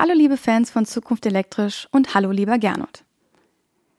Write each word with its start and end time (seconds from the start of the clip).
Hallo 0.00 0.12
liebe 0.14 0.36
Fans 0.36 0.70
von 0.70 0.86
Zukunft 0.86 1.26
Elektrisch 1.26 1.88
und 1.90 2.14
hallo 2.14 2.30
lieber 2.30 2.56
Gernot. 2.58 3.02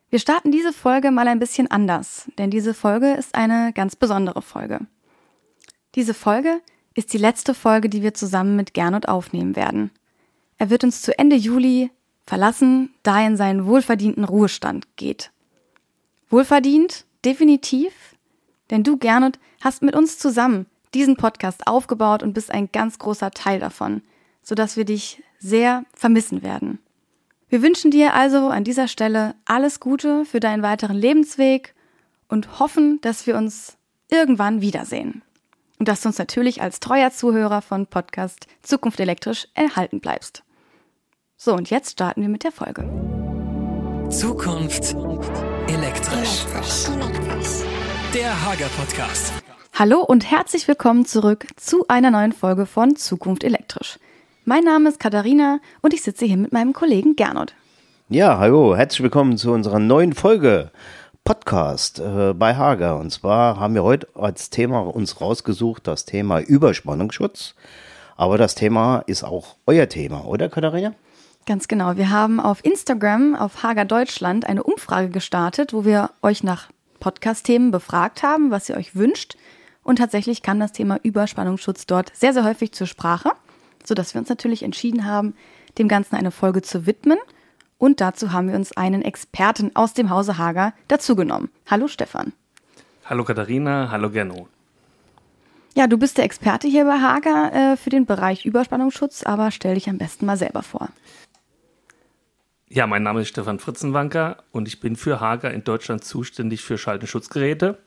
Wir 0.09 0.19
starten 0.19 0.49
diese 0.49 0.71
Folge 0.71 1.11
mal 1.11 1.27
ein 1.27 1.39
bisschen 1.39 1.69
anders, 1.69 2.31
denn 2.37 2.49
diese 2.49 2.73
Folge 2.73 3.11
ist 3.15 3.35
eine 3.35 3.73
ganz 3.73 3.97
besondere 3.97 4.41
Folge. 4.41 4.79
Diese 5.95 6.13
Folge 6.13 6.61
ist 6.93 7.11
die 7.11 7.17
letzte 7.17 7.53
Folge, 7.53 7.89
die 7.89 8.01
wir 8.01 8.13
zusammen 8.13 8.55
mit 8.55 8.73
Gernot 8.73 9.09
aufnehmen 9.09 9.57
werden. 9.57 9.91
Er 10.57 10.69
wird 10.69 10.85
uns 10.85 11.01
zu 11.01 11.19
Ende 11.19 11.35
Juli 11.35 11.91
verlassen, 12.25 12.93
da 13.03 13.19
er 13.19 13.27
in 13.27 13.35
seinen 13.35 13.65
wohlverdienten 13.65 14.23
Ruhestand 14.23 14.87
geht. 14.95 15.31
Wohlverdient, 16.29 17.03
definitiv, 17.25 17.91
denn 18.69 18.85
du, 18.85 18.95
Gernot, 18.95 19.37
hast 19.59 19.81
mit 19.81 19.97
uns 19.97 20.17
zusammen 20.17 20.65
diesen 20.93 21.17
Podcast 21.17 21.67
aufgebaut 21.67 22.23
und 22.23 22.31
bist 22.31 22.51
ein 22.51 22.71
ganz 22.71 22.99
großer 22.99 23.31
Teil 23.31 23.59
davon, 23.59 24.01
sodass 24.41 24.77
wir 24.77 24.85
dich 24.85 25.21
sehr 25.39 25.85
vermissen 25.93 26.43
werden. 26.43 26.79
Wir 27.47 27.63
wünschen 27.63 27.89
dir 27.89 28.13
also 28.13 28.49
an 28.49 28.63
dieser 28.63 28.87
Stelle 28.87 29.33
alles 29.45 29.79
Gute 29.79 30.25
für 30.25 30.39
deinen 30.39 30.61
weiteren 30.61 30.95
Lebensweg 30.95 31.73
und 32.27 32.59
hoffen, 32.59 33.01
dass 33.01 33.25
wir 33.25 33.35
uns 33.37 33.77
irgendwann 34.09 34.61
wiedersehen. 34.61 35.23
Und 35.79 35.87
dass 35.87 36.01
du 36.01 36.09
uns 36.09 36.19
natürlich 36.19 36.61
als 36.61 36.79
treuer 36.79 37.09
Zuhörer 37.09 37.61
von 37.61 37.87
Podcast 37.87 38.47
Zukunft 38.61 38.99
elektrisch 38.99 39.47
erhalten 39.53 39.99
bleibst. 40.01 40.43
So, 41.37 41.55
und 41.55 41.69
jetzt 41.69 41.91
starten 41.91 42.21
wir 42.21 42.29
mit 42.29 42.43
der 42.43 42.51
Folge. 42.51 42.83
Zukunft 44.09 44.95
elektrisch. 45.67 46.45
Der 48.13 48.45
Hager 48.45 48.67
Podcast. 48.77 49.33
Hallo 49.73 50.01
und 50.01 50.29
herzlich 50.29 50.67
willkommen 50.67 51.05
zurück 51.05 51.47
zu 51.55 51.87
einer 51.87 52.11
neuen 52.11 52.33
Folge 52.33 52.65
von 52.65 52.97
Zukunft 52.97 53.45
elektrisch. 53.45 53.97
Mein 54.49 54.63
Name 54.63 54.89
ist 54.89 54.99
Katharina 54.99 55.59
und 55.81 55.93
ich 55.93 56.01
sitze 56.01 56.25
hier 56.25 56.35
mit 56.35 56.51
meinem 56.51 56.73
Kollegen 56.73 57.15
Gernot. 57.15 57.53
Ja, 58.09 58.39
hallo, 58.39 58.75
herzlich 58.75 59.03
willkommen 59.03 59.37
zu 59.37 59.51
unserer 59.51 59.77
neuen 59.77 60.13
Folge 60.13 60.71
Podcast 61.23 61.99
äh, 61.99 62.33
bei 62.33 62.55
Hager. 62.55 62.97
Und 62.97 63.11
zwar 63.11 63.59
haben 63.59 63.75
wir 63.75 63.83
heute 63.83 64.07
als 64.15 64.49
Thema 64.49 64.79
uns 64.79 65.21
rausgesucht 65.21 65.85
das 65.85 66.05
Thema 66.05 66.39
Überspannungsschutz. 66.39 67.53
Aber 68.17 68.39
das 68.39 68.55
Thema 68.55 69.03
ist 69.05 69.23
auch 69.23 69.57
euer 69.67 69.87
Thema, 69.87 70.25
oder 70.25 70.49
Katharina? 70.49 70.95
Ganz 71.45 71.67
genau. 71.67 71.95
Wir 71.97 72.09
haben 72.09 72.39
auf 72.39 72.65
Instagram, 72.65 73.35
auf 73.35 73.61
Hager 73.61 73.85
Deutschland, 73.85 74.47
eine 74.47 74.63
Umfrage 74.63 75.09
gestartet, 75.09 75.73
wo 75.73 75.85
wir 75.85 76.09
euch 76.23 76.41
nach 76.41 76.69
Podcast-Themen 76.99 77.69
befragt 77.69 78.23
haben, 78.23 78.49
was 78.49 78.67
ihr 78.67 78.77
euch 78.77 78.95
wünscht. 78.95 79.37
Und 79.83 79.97
tatsächlich 79.97 80.41
kam 80.41 80.59
das 80.59 80.71
Thema 80.71 80.97
Überspannungsschutz 81.03 81.85
dort 81.85 82.11
sehr, 82.15 82.33
sehr 82.33 82.45
häufig 82.45 82.71
zur 82.71 82.87
Sprache, 82.87 83.33
sodass 83.85 84.13
wir 84.13 84.19
uns 84.19 84.29
natürlich 84.29 84.63
entschieden 84.63 85.05
haben, 85.05 85.33
dem 85.77 85.87
Ganzen 85.87 86.15
eine 86.15 86.31
Folge 86.31 86.61
zu 86.61 86.85
widmen. 86.85 87.17
Und 87.77 88.01
dazu 88.01 88.33
haben 88.33 88.49
wir 88.49 88.55
uns 88.55 88.75
einen 88.75 89.01
Experten 89.01 89.75
aus 89.75 89.93
dem 89.93 90.09
Hause 90.09 90.37
Hager 90.37 90.73
dazugenommen. 90.87 91.49
Hallo 91.67 91.87
Stefan. 91.87 92.33
Hallo 93.05 93.23
Katharina, 93.23 93.89
hallo 93.89 94.09
Gerno. 94.09 94.47
Ja, 95.75 95.87
du 95.87 95.97
bist 95.97 96.17
der 96.17 96.25
Experte 96.25 96.67
hier 96.67 96.85
bei 96.85 96.99
Hager 96.99 97.53
äh, 97.53 97.77
für 97.77 97.89
den 97.89 98.05
Bereich 98.05 98.45
Überspannungsschutz, 98.45 99.23
aber 99.23 99.51
stell 99.51 99.75
dich 99.75 99.89
am 99.89 99.97
besten 99.97 100.25
mal 100.25 100.37
selber 100.37 100.61
vor. 100.61 100.89
Ja, 102.67 102.85
mein 102.85 103.01
Name 103.01 103.21
ist 103.21 103.29
Stefan 103.29 103.59
Fritzenwanker 103.59 104.43
und 104.51 104.67
ich 104.67 104.79
bin 104.79 104.95
für 104.95 105.19
Hager 105.19 105.51
in 105.51 105.63
Deutschland 105.63 106.03
zuständig 106.03 106.61
für 106.61 106.77
Schaltenschutzgeräte 106.77 107.79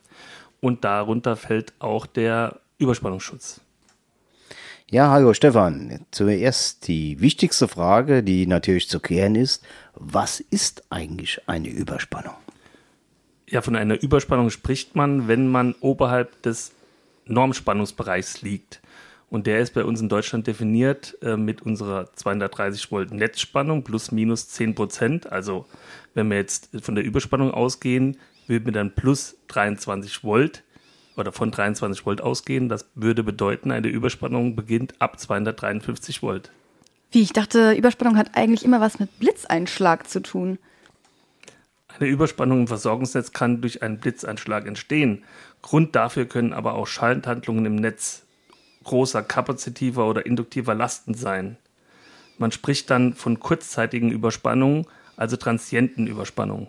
und 0.59 0.83
darunter 0.83 1.35
fällt 1.35 1.73
auch 1.79 2.05
der 2.05 2.59
Überspannungsschutz. 2.79 3.61
Ja, 4.93 5.09
hallo 5.09 5.33
Stefan. 5.33 6.05
Zuerst 6.11 6.87
die 6.87 7.19
wichtigste 7.19 7.67
Frage, 7.67 8.21
die 8.21 8.45
natürlich 8.45 8.89
zu 8.89 8.99
klären 8.99 9.33
ist. 9.33 9.65
Was 9.95 10.39
ist 10.39 10.83
eigentlich 10.91 11.41
eine 11.47 11.69
Überspannung? 11.69 12.35
Ja, 13.49 13.63
von 13.63 13.75
einer 13.75 14.03
Überspannung 14.03 14.51
spricht 14.51 14.95
man, 14.95 15.27
wenn 15.27 15.47
man 15.47 15.73
oberhalb 15.79 16.39
des 16.43 16.73
Normspannungsbereichs 17.25 18.43
liegt. 18.43 18.83
Und 19.31 19.47
der 19.47 19.61
ist 19.61 19.73
bei 19.73 19.83
uns 19.83 19.99
in 19.99 20.09
Deutschland 20.09 20.45
definiert 20.45 21.17
äh, 21.23 21.37
mit 21.37 21.63
unserer 21.63 22.13
230 22.13 22.91
Volt 22.91 23.11
Netzspannung 23.11 23.83
plus 23.83 24.11
minus 24.11 24.49
10 24.49 24.75
Prozent. 24.75 25.31
Also 25.31 25.65
wenn 26.13 26.29
wir 26.29 26.37
jetzt 26.37 26.69
von 26.83 26.93
der 26.93 27.03
Überspannung 27.03 27.49
ausgehen, 27.49 28.17
würden 28.45 28.65
wir 28.65 28.73
dann 28.73 28.93
plus 28.93 29.37
23 29.47 30.23
Volt 30.23 30.61
oder 31.15 31.31
von 31.31 31.51
23 31.51 32.05
Volt 32.05 32.21
ausgehen. 32.21 32.69
Das 32.69 32.85
würde 32.95 33.23
bedeuten, 33.23 33.71
eine 33.71 33.87
Überspannung 33.87 34.55
beginnt 34.55 34.95
ab 34.99 35.19
253 35.19 36.21
Volt. 36.21 36.51
Wie, 37.11 37.21
ich 37.21 37.33
dachte, 37.33 37.73
Überspannung 37.73 38.17
hat 38.17 38.31
eigentlich 38.35 38.65
immer 38.65 38.81
was 38.81 38.99
mit 38.99 39.19
Blitzeinschlag 39.19 40.09
zu 40.09 40.21
tun. 40.21 40.57
Eine 41.99 42.09
Überspannung 42.09 42.61
im 42.61 42.67
Versorgungsnetz 42.67 43.33
kann 43.33 43.61
durch 43.61 43.83
einen 43.83 43.99
Blitzeinschlag 43.99 44.65
entstehen. 44.65 45.23
Grund 45.61 45.95
dafür 45.95 46.25
können 46.25 46.53
aber 46.53 46.73
auch 46.73 46.87
Schalthandlungen 46.87 47.65
im 47.65 47.75
Netz 47.75 48.23
großer 48.83 49.23
kapazitiver 49.23 50.07
oder 50.09 50.25
induktiver 50.25 50.73
Lasten 50.73 51.13
sein. 51.13 51.57
Man 52.37 52.51
spricht 52.51 52.89
dann 52.89 53.13
von 53.13 53.39
kurzzeitigen 53.39 54.09
Überspannungen, 54.09 54.87
also 55.15 55.37
transienten 55.37 56.07
Überspannungen. 56.07 56.67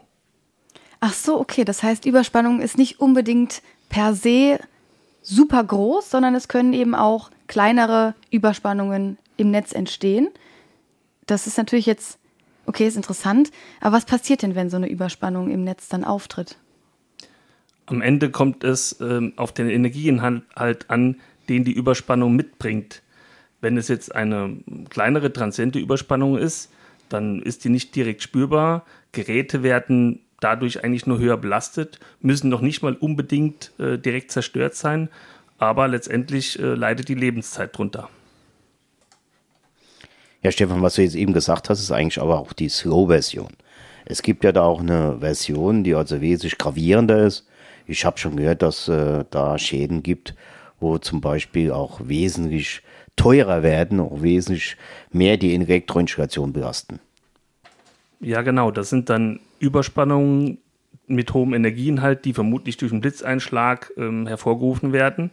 Ach 1.01 1.13
so, 1.13 1.41
okay. 1.41 1.65
Das 1.65 1.83
heißt, 1.83 2.07
Überspannung 2.07 2.61
ist 2.61 2.79
nicht 2.79 3.01
unbedingt 3.01 3.63
per 3.89 4.15
se 4.15 4.59
super 5.23 5.65
groß, 5.65 6.11
sondern 6.11 6.35
es 6.35 6.49
können 6.49 6.73
eben 6.73 6.95
auch 6.95 7.31
kleinere 7.47 8.15
Überspannungen 8.31 9.19
im 9.37 9.51
Netz 9.51 9.73
entstehen. 9.73 10.29
Das 11.27 11.47
ist 11.47 11.59
natürlich 11.59 11.87
jetzt, 11.87 12.19
okay, 12.67 12.87
ist 12.87 12.97
interessant. 12.97 13.51
Aber 13.81 13.97
was 13.97 14.05
passiert 14.05 14.43
denn, 14.43 14.55
wenn 14.55 14.71
so 14.71 14.77
eine 14.77 14.89
Überspannung 14.89 15.51
im 15.51 15.65
Netz 15.65 15.89
dann 15.89 16.05
auftritt? 16.05 16.59
Am 17.87 18.01
Ende 18.01 18.31
kommt 18.31 18.65
es 18.65 18.99
ähm, 19.01 19.33
auf 19.37 19.53
den 19.53 19.69
Energieinhalt 19.69 20.91
an, 20.91 21.21
den 21.49 21.65
die 21.65 21.73
Überspannung 21.73 22.35
mitbringt. 22.35 23.03
Wenn 23.61 23.77
es 23.77 23.89
jetzt 23.89 24.15
eine 24.15 24.57
kleinere 24.91 25.33
transiente 25.33 25.79
Überspannung 25.79 26.39
ist, 26.39 26.71
dann 27.09 27.41
ist 27.43 27.65
die 27.65 27.69
nicht 27.69 27.95
direkt 27.95 28.23
spürbar. 28.23 28.85
Geräte 29.13 29.63
werden 29.63 30.24
dadurch 30.45 30.85
eigentlich 30.85 31.07
nur 31.07 31.19
höher 31.19 31.39
belastet, 31.39 31.99
müssen 32.21 32.51
noch 32.51 32.61
nicht 32.61 32.83
mal 32.83 32.95
unbedingt 32.95 33.73
äh, 33.79 33.99
direkt 33.99 34.31
zerstört 34.31 34.75
sein, 34.75 35.09
aber 35.59 35.89
letztendlich 35.89 36.59
äh, 36.59 36.75
leidet 36.75 37.09
die 37.09 37.15
Lebenszeit 37.15 37.77
drunter. 37.77 38.11
Ja, 40.43 40.51
Stefan, 40.51 40.83
was 40.83 40.97
du 40.97 41.03
jetzt 41.03 41.15
eben 41.15 41.33
gesagt 41.33 41.71
hast, 41.71 41.81
ist 41.81 41.91
eigentlich 41.91 42.21
aber 42.21 42.39
auch 42.39 42.53
die 42.53 42.69
Slow-Version. 42.69 43.49
Es 44.05 44.21
gibt 44.21 44.45
ja 44.45 44.53
da 44.53 44.65
auch 44.65 44.81
eine 44.81 45.17
Version, 45.21 45.83
die 45.83 45.95
also 45.95 46.21
wesentlich 46.21 46.59
gravierender 46.59 47.25
ist. 47.25 47.47
Ich 47.87 48.05
habe 48.05 48.19
schon 48.19 48.37
gehört, 48.37 48.61
dass 48.61 48.87
äh, 48.89 49.25
da 49.31 49.59
Schäden 49.59 50.03
gibt, 50.03 50.35
wo 50.79 50.99
zum 50.99 51.23
Beispiel 51.23 51.73
auch 51.73 52.01
wesentlich 52.05 52.83
teurer 53.17 53.63
werden, 53.63 54.01
auch 54.01 54.21
wesentlich 54.21 54.77
mehr 55.11 55.39
die 55.39 55.55
Elektroinstallation 55.55 56.53
belasten. 56.53 57.01
Ja, 58.21 58.43
genau. 58.43 58.71
Das 58.71 58.91
sind 58.91 59.11
dann 59.11 59.41
Überspannungen 59.59 60.59
mit 61.07 61.35
hohem 61.35 61.55
Energieinhalt, 61.55 62.25
die 62.25 62.33
vermutlich 62.33 62.77
durch 62.77 62.93
einen 62.93 63.01
Blitzeinschlag 63.01 63.93
ähm, 63.97 64.27
hervorgerufen 64.27 64.93
werden. 64.93 65.31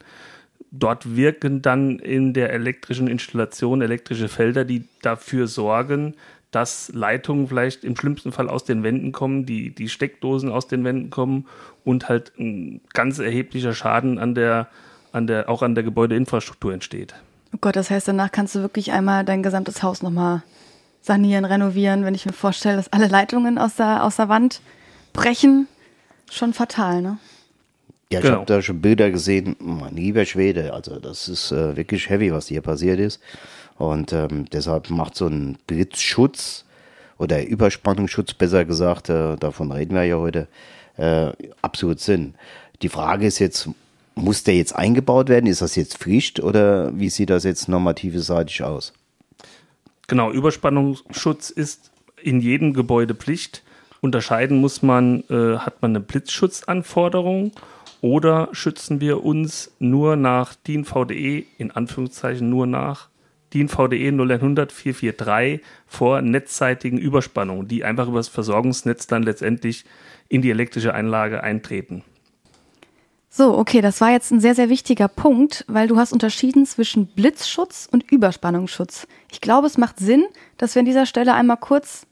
Dort 0.72 1.16
wirken 1.16 1.62
dann 1.62 2.00
in 2.00 2.34
der 2.34 2.54
elektrischen 2.54 3.08
Installation 3.08 3.82
elektrische 3.82 4.30
Felder, 4.30 4.66
die 4.66 4.86
dafür 5.02 5.48
sorgen, 5.48 6.16
dass 6.52 6.92
Leitungen 6.94 7.48
vielleicht 7.48 7.84
im 7.84 7.96
schlimmsten 7.96 8.32
Fall 8.32 8.50
aus 8.50 8.66
den 8.66 8.84
Wänden 8.84 9.12
kommen, 9.12 9.46
die, 9.46 9.74
die 9.74 9.90
Steckdosen 9.90 10.50
aus 10.50 10.68
den 10.68 10.84
Wänden 10.84 11.10
kommen 11.10 11.48
und 11.86 12.10
halt 12.10 12.34
ein 12.38 12.82
ganz 12.94 13.20
erheblicher 13.20 13.74
Schaden 13.74 14.20
an 14.20 14.36
der, 14.36 14.68
an 15.14 15.28
der, 15.28 15.50
auch 15.50 15.62
an 15.62 15.76
der 15.76 15.84
Gebäudeinfrastruktur 15.84 16.74
entsteht. 16.74 17.16
Oh 17.54 17.58
Gott, 17.60 17.76
das 17.76 17.90
heißt, 17.90 18.08
danach 18.08 18.32
kannst 18.32 18.56
du 18.56 18.60
wirklich 18.60 18.92
einmal 18.92 19.26
dein 19.26 19.44
gesamtes 19.44 19.82
Haus 19.82 20.02
nochmal 20.02 20.44
sanieren, 21.02 21.46
renovieren, 21.46 22.06
wenn 22.06 22.16
ich 22.16 22.26
mir 22.26 22.34
vorstelle, 22.34 22.78
dass 22.78 22.94
alle 22.94 23.08
Leitungen 23.08 23.58
aus 23.58 23.76
der, 23.76 24.04
aus 24.04 24.18
der 24.18 24.30
Wand 24.30 24.62
brechen. 25.14 25.68
Schon 26.30 26.54
fatal, 26.54 27.02
ne? 27.02 27.18
Ja, 28.12 28.20
ich 28.20 28.26
genau. 28.26 28.38
habe 28.38 28.46
da 28.46 28.62
schon 28.62 28.82
Bilder 28.82 29.10
gesehen, 29.10 29.56
mein 29.60 29.96
lieber 29.96 30.26
Schwede, 30.26 30.74
also 30.74 31.00
das 31.00 31.30
ist 31.30 31.52
äh, 31.52 31.78
wirklich 31.78 32.10
heavy, 32.10 32.32
was 32.34 32.48
hier 32.48 32.62
passiert 32.62 33.00
ist. 33.00 33.22
Und 33.78 34.12
ähm, 34.12 34.46
deshalb 34.52 34.90
macht 34.90 35.16
so 35.16 35.28
ein 35.28 35.58
Blitzschutz 35.66 36.66
oder 37.18 37.46
Überspannungsschutz, 37.46 38.34
besser 38.34 38.66
gesagt, 38.66 39.10
äh, 39.10 39.38
davon 39.38 39.72
reden 39.72 39.96
wir 39.96 40.04
ja 40.04 40.18
heute, 40.18 40.48
äh, 40.98 41.32
absolut 41.62 42.02
Sinn. 42.02 42.36
Die 42.82 42.90
Frage 42.90 43.26
ist 43.26 43.40
jetzt, 43.40 43.70
muss 44.16 44.44
der 44.44 44.56
jetzt 44.56 44.76
eingebaut 44.76 45.30
werden? 45.30 45.46
Ist 45.48 45.62
das 45.62 45.76
jetzt 45.76 45.98
Pflicht 45.98 46.42
oder 46.42 46.98
wie 46.98 47.10
sieht 47.10 47.30
das 47.30 47.46
jetzt 47.46 47.70
normative 47.70 48.20
seitig 48.20 48.62
aus? 48.64 48.92
Genau, 50.12 50.30
Überspannungsschutz 50.30 51.52
ist 51.52 51.90
in 52.22 52.42
jedem 52.42 52.74
Gebäude 52.74 53.16
Pflicht. 53.16 53.64
Unterscheiden 54.02 54.60
muss 54.60 54.82
man, 54.82 55.24
äh, 55.30 55.56
hat 55.56 55.82
man 55.82 55.92
eine 55.92 56.02
Blitzschutzanforderung 56.02 57.54
oder 58.02 58.50
schützen 58.52 59.00
wir 59.00 59.24
uns 59.24 59.74
nur 59.80 60.18
nach 60.18 60.54
DIN 60.54 60.84
VDE, 60.84 61.46
in 61.58 61.72
Anführungszeichen 61.72 62.50
nur 62.50 62.68
nach 62.68 63.08
DIN 63.54 63.70
VDE 63.70 64.12
0100 64.12 64.74
443 64.74 65.66
vor 65.88 66.22
netzseitigen 66.22 67.00
Überspannungen, 67.00 67.70
die 67.70 67.86
einfach 67.86 68.10
über 68.10 68.20
das 68.20 68.28
Versorgungsnetz 68.28 69.08
dann 69.08 69.24
letztendlich 69.24 69.86
in 70.28 70.42
die 70.42 70.50
elektrische 70.50 70.94
Einlage 70.94 71.42
eintreten. 71.42 72.04
So, 73.34 73.58
okay, 73.58 73.80
das 73.80 74.02
war 74.02 74.12
jetzt 74.12 74.30
ein 74.32 74.42
sehr, 74.42 74.56
sehr 74.56 74.68
wichtiger 74.68 75.08
Punkt, 75.08 75.64
weil 75.70 75.88
du 75.88 75.96
hast 75.96 76.12
unterschieden 76.12 76.66
zwischen 76.66 77.08
Blitzschutz 77.08 77.88
und 77.90 78.12
Überspannungsschutz. 78.12 79.08
Ich 79.32 79.40
glaube, 79.40 79.68
es 79.68 79.78
macht 79.78 80.00
Sinn, 80.00 80.26
dass 80.58 80.76
wir 80.76 80.82
an 80.82 80.86
dieser 80.86 81.06
Stelle 81.06 81.34
einmal 81.34 81.56
kurz 81.56 82.06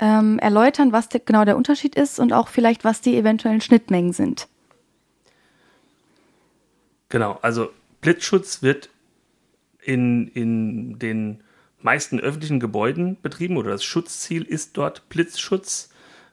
ähm, 0.00 0.38
erläutern, 0.38 0.92
was 0.92 1.08
de 1.08 1.22
genau 1.24 1.46
der 1.46 1.56
Unterschied 1.56 1.94
ist 1.94 2.20
und 2.20 2.34
auch 2.34 2.48
vielleicht, 2.48 2.84
was 2.84 3.00
die 3.00 3.16
eventuellen 3.16 3.62
Schnittmengen 3.62 4.12
sind. 4.12 4.48
Genau, 7.08 7.38
also 7.40 7.70
Blitzschutz 8.02 8.60
wird 8.60 8.90
in, 9.80 10.28
in 10.28 10.98
den 10.98 11.42
meisten 11.80 12.20
öffentlichen 12.20 12.60
Gebäuden 12.60 13.16
betrieben 13.22 13.56
oder 13.56 13.70
das 13.70 13.82
Schutzziel 13.82 14.42
ist 14.42 14.76
dort 14.76 15.08
Blitzschutz. 15.08 15.88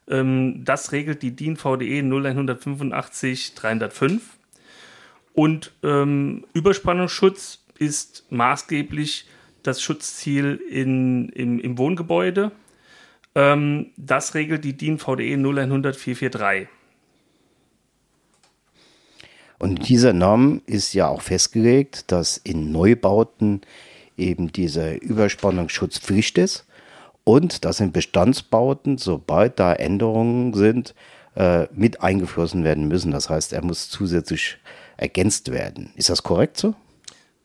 Ähm, 0.08 0.64
das 0.66 0.92
regelt 0.92 1.22
die 1.22 1.36
DIN 1.36 1.58
VDE 1.58 2.00
0185 2.00 3.56
305. 3.56 4.22
Und 5.34 5.74
ähm, 5.84 6.46
Überspannungsschutz 6.54 7.64
ist 7.80 8.26
maßgeblich 8.30 9.28
das 9.64 9.82
Schutzziel 9.82 10.60
in, 10.70 11.30
im, 11.30 11.60
im 11.60 11.78
Wohngebäude. 11.78 12.52
Ähm, 13.36 13.88
das 13.98 14.36
regelt 14.36 14.64
die 14.64 14.78
DIN 14.78 15.00
VDE 15.00 15.36
0100 15.36 15.96
443. 15.96 16.68
Und 19.60 19.80
in 19.80 19.86
dieser 19.86 20.14
Norm 20.14 20.62
ist 20.66 20.94
ja 20.94 21.08
auch 21.08 21.22
festgelegt, 21.22 22.12
dass 22.12 22.38
in 22.38 22.72
Neubauten 22.72 23.62
eben 24.18 24.52
dieser 24.52 25.02
Überspannungsschutz 25.02 26.00
Pflicht 26.00 26.38
ist 26.38 26.66
und 27.24 27.66
dass 27.66 27.80
in 27.80 27.92
Bestandsbauten, 27.92 28.98
sobald 28.98 29.60
da 29.60 29.74
Änderungen 29.74 30.54
sind, 30.54 30.94
äh, 31.36 31.68
mit 31.74 32.02
eingeflossen 32.02 32.64
werden 32.64 32.88
müssen. 32.88 33.12
Das 33.12 33.30
heißt, 33.30 33.54
er 33.54 33.64
muss 33.64 33.90
zusätzlich 33.90 34.58
ergänzt 34.98 35.52
werden. 35.52 35.92
Ist 35.96 36.10
das 36.10 36.24
korrekt 36.24 36.58
so? 36.58 36.76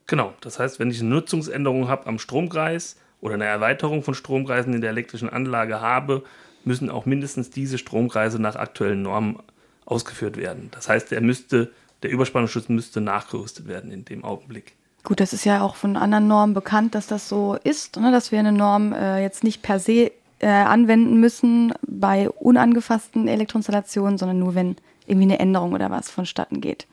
Genau. 0.06 0.34
Das 0.40 0.58
heißt, 0.58 0.78
wenn 0.78 0.90
ich 0.90 1.00
eine 1.00 1.10
Nutzungsänderung 1.10 1.88
habe 1.88 2.06
am 2.06 2.18
Stromkreis 2.18 2.96
oder 3.20 3.34
eine 3.34 3.44
Erweiterung 3.44 4.02
von 4.02 4.14
Stromkreisen 4.14 4.74
in 4.74 4.80
der 4.80 4.90
elektrischen 4.90 5.28
Anlage 5.28 5.80
habe, 5.80 6.22
müssen 6.64 6.90
auch 6.90 7.06
mindestens 7.06 7.50
diese 7.50 7.78
Stromkreise 7.78 8.40
nach 8.40 8.56
aktuellen 8.56 9.02
Normen 9.02 9.38
ausgeführt 9.86 10.36
werden. 10.36 10.68
Das 10.72 10.88
heißt, 10.88 11.12
er 11.12 11.20
müsste, 11.20 11.70
der 12.02 12.10
Überspannungsschutz 12.10 12.68
müsste 12.68 13.00
nachgerüstet 13.00 13.66
werden 13.68 13.90
in 13.90 14.04
dem 14.04 14.24
Augenblick. 14.24 14.74
Gut, 15.04 15.20
das 15.20 15.32
ist 15.32 15.44
ja 15.44 15.62
auch 15.62 15.76
von 15.76 15.96
anderen 15.96 16.28
Normen 16.28 16.54
bekannt, 16.54 16.94
dass 16.94 17.06
das 17.06 17.28
so 17.28 17.56
ist, 17.64 17.96
ne, 17.96 18.12
dass 18.12 18.32
wir 18.32 18.38
eine 18.38 18.52
Norm 18.52 18.92
äh, 18.92 19.22
jetzt 19.22 19.44
nicht 19.44 19.62
per 19.62 19.78
se 19.78 20.10
äh, 20.40 20.46
anwenden 20.46 21.18
müssen 21.20 21.72
bei 21.86 22.28
unangefassten 22.28 23.28
Elektroinstallationen, 23.28 24.18
sondern 24.18 24.38
nur 24.38 24.54
wenn 24.54 24.76
irgendwie 25.06 25.26
eine 25.26 25.38
Änderung 25.38 25.72
oder 25.72 25.90
was 25.90 26.10
vonstatten 26.10 26.60
geht. 26.60 26.86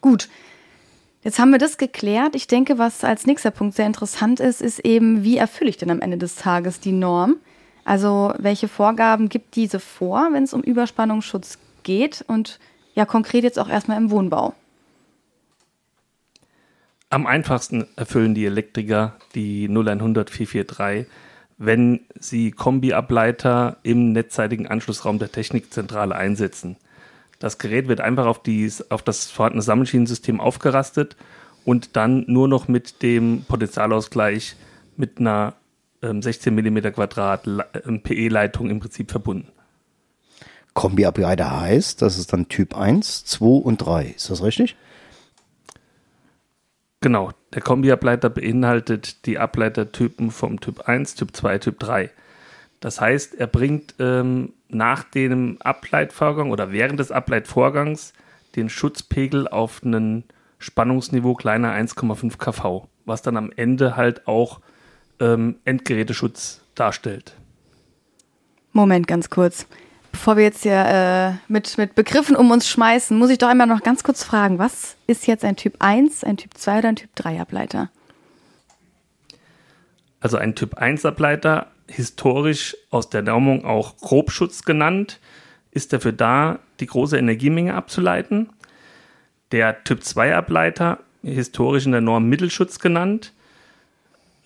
Gut, 0.00 0.28
jetzt 1.22 1.38
haben 1.38 1.50
wir 1.50 1.58
das 1.58 1.78
geklärt. 1.78 2.34
Ich 2.34 2.48
denke, 2.48 2.78
was 2.78 3.04
als 3.04 3.26
nächster 3.26 3.50
Punkt 3.50 3.76
sehr 3.76 3.86
interessant 3.86 4.40
ist, 4.40 4.60
ist 4.60 4.80
eben, 4.80 5.22
wie 5.22 5.36
erfülle 5.36 5.70
ich 5.70 5.76
denn 5.76 5.90
am 5.90 6.00
Ende 6.00 6.18
des 6.18 6.36
Tages 6.36 6.80
die 6.80 6.92
Norm? 6.92 7.36
Also 7.84 8.34
welche 8.38 8.66
Vorgaben 8.66 9.28
gibt 9.28 9.54
diese 9.54 9.78
vor, 9.78 10.28
wenn 10.32 10.42
es 10.42 10.52
um 10.52 10.62
Überspannungsschutz 10.62 11.58
geht 11.84 12.24
und 12.26 12.58
ja 12.94 13.04
konkret 13.04 13.44
jetzt 13.44 13.58
auch 13.58 13.68
erstmal 13.68 13.98
im 13.98 14.10
Wohnbau? 14.10 14.54
Am 17.08 17.26
einfachsten 17.26 17.86
erfüllen 17.96 18.34
die 18.34 18.46
Elektriker 18.46 19.14
die 19.34 19.68
0100 19.68 20.28
443, 20.28 21.06
wenn 21.58 22.00
sie 22.18 22.50
Kombiableiter 22.50 23.76
im 23.82 24.12
netzseitigen 24.12 24.66
Anschlussraum 24.66 25.18
der 25.18 25.30
Technikzentrale 25.30 26.14
einsetzen. 26.14 26.76
Das 27.38 27.58
Gerät 27.58 27.86
wird 27.86 28.00
einfach 28.00 28.26
auf, 28.26 28.42
die, 28.42 28.70
auf 28.88 29.02
das 29.02 29.30
vorhandene 29.30 29.62
Sammelschienensystem 29.62 30.40
aufgerastet 30.40 31.16
und 31.64 31.96
dann 31.96 32.24
nur 32.26 32.48
noch 32.48 32.66
mit 32.66 33.02
dem 33.02 33.44
Potentialausgleich 33.46 34.56
mit 34.96 35.18
einer 35.18 35.54
ähm, 36.02 36.22
16 36.22 36.54
mm 36.54 36.78
Quadrat 36.92 37.46
ähm, 37.86 38.00
PE-Leitung 38.02 38.68
im 38.70 38.80
Prinzip 38.80 39.10
verbunden. 39.10 39.48
Kombiableiter 40.74 41.60
heißt, 41.60 42.02
das 42.02 42.18
ist 42.18 42.32
dann 42.32 42.48
Typ 42.48 42.76
1, 42.76 43.24
2 43.24 43.44
und 43.44 43.78
3. 43.78 44.14
Ist 44.16 44.30
das 44.30 44.42
richtig? 44.42 44.76
Genau, 47.06 47.30
der 47.54 47.62
Kombiableiter 47.62 48.28
beinhaltet 48.28 49.26
die 49.26 49.38
Ableitertypen 49.38 50.32
vom 50.32 50.58
Typ 50.58 50.88
1, 50.88 51.14
Typ 51.14 51.36
2, 51.36 51.58
Typ 51.58 51.78
3. 51.78 52.10
Das 52.80 53.00
heißt, 53.00 53.36
er 53.36 53.46
bringt 53.46 53.94
ähm, 54.00 54.54
nach 54.68 55.04
dem 55.04 55.56
Ableitvorgang 55.60 56.50
oder 56.50 56.72
während 56.72 56.98
des 56.98 57.12
Ableitvorgangs 57.12 58.12
den 58.56 58.68
Schutzpegel 58.68 59.46
auf 59.46 59.84
einen 59.84 60.24
Spannungsniveau 60.58 61.34
kleiner 61.34 61.72
1,5 61.72 62.38
kV, 62.38 62.88
was 63.04 63.22
dann 63.22 63.36
am 63.36 63.52
Ende 63.54 63.94
halt 63.94 64.26
auch 64.26 64.60
ähm, 65.20 65.60
Endgeräteschutz 65.64 66.62
darstellt. 66.74 67.36
Moment, 68.72 69.06
ganz 69.06 69.30
kurz. 69.30 69.68
Bevor 70.16 70.38
wir 70.38 70.44
jetzt 70.44 70.62
hier 70.62 70.72
äh, 70.72 71.52
mit, 71.52 71.76
mit 71.76 71.94
Begriffen 71.94 72.36
um 72.36 72.50
uns 72.50 72.66
schmeißen, 72.66 73.18
muss 73.18 73.28
ich 73.28 73.36
doch 73.36 73.48
einmal 73.48 73.66
noch 73.66 73.82
ganz 73.82 74.02
kurz 74.02 74.24
fragen, 74.24 74.58
was 74.58 74.96
ist 75.06 75.26
jetzt 75.26 75.44
ein 75.44 75.56
Typ 75.56 75.74
1, 75.80 76.24
ein 76.24 76.38
Typ 76.38 76.54
2 76.54 76.78
oder 76.78 76.88
ein 76.88 76.96
Typ 76.96 77.14
3 77.16 77.38
Ableiter? 77.38 77.90
Also 80.20 80.38
ein 80.38 80.54
Typ 80.54 80.78
1 80.78 81.04
Ableiter, 81.04 81.66
historisch 81.86 82.78
aus 82.88 83.10
der 83.10 83.20
Normung 83.20 83.66
auch 83.66 83.98
Grobschutz 83.98 84.62
genannt, 84.62 85.20
ist 85.70 85.92
dafür 85.92 86.12
da, 86.12 86.60
die 86.80 86.86
große 86.86 87.18
Energiemenge 87.18 87.74
abzuleiten. 87.74 88.48
Der 89.52 89.84
Typ 89.84 90.02
2 90.02 90.34
Ableiter, 90.34 91.00
historisch 91.22 91.84
in 91.84 91.92
der 91.92 92.00
Norm 92.00 92.26
Mittelschutz 92.26 92.78
genannt, 92.78 93.34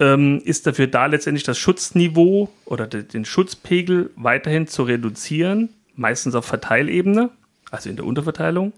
ähm, 0.01 0.41
ist 0.45 0.67
dafür 0.67 0.87
da, 0.87 1.07
letztendlich 1.07 1.45
das 1.45 1.59
Schutzniveau 1.59 2.49
oder 2.65 2.87
den 2.87 3.25
Schutzpegel 3.25 4.11
weiterhin 4.17 4.67
zu 4.67 4.83
reduzieren, 4.83 5.69
meistens 5.95 6.35
auf 6.35 6.47
Verteilebene, 6.47 7.31
also 7.71 7.91
in 7.91 7.97
der 7.97 8.07
Unterverteilung. 8.07 8.73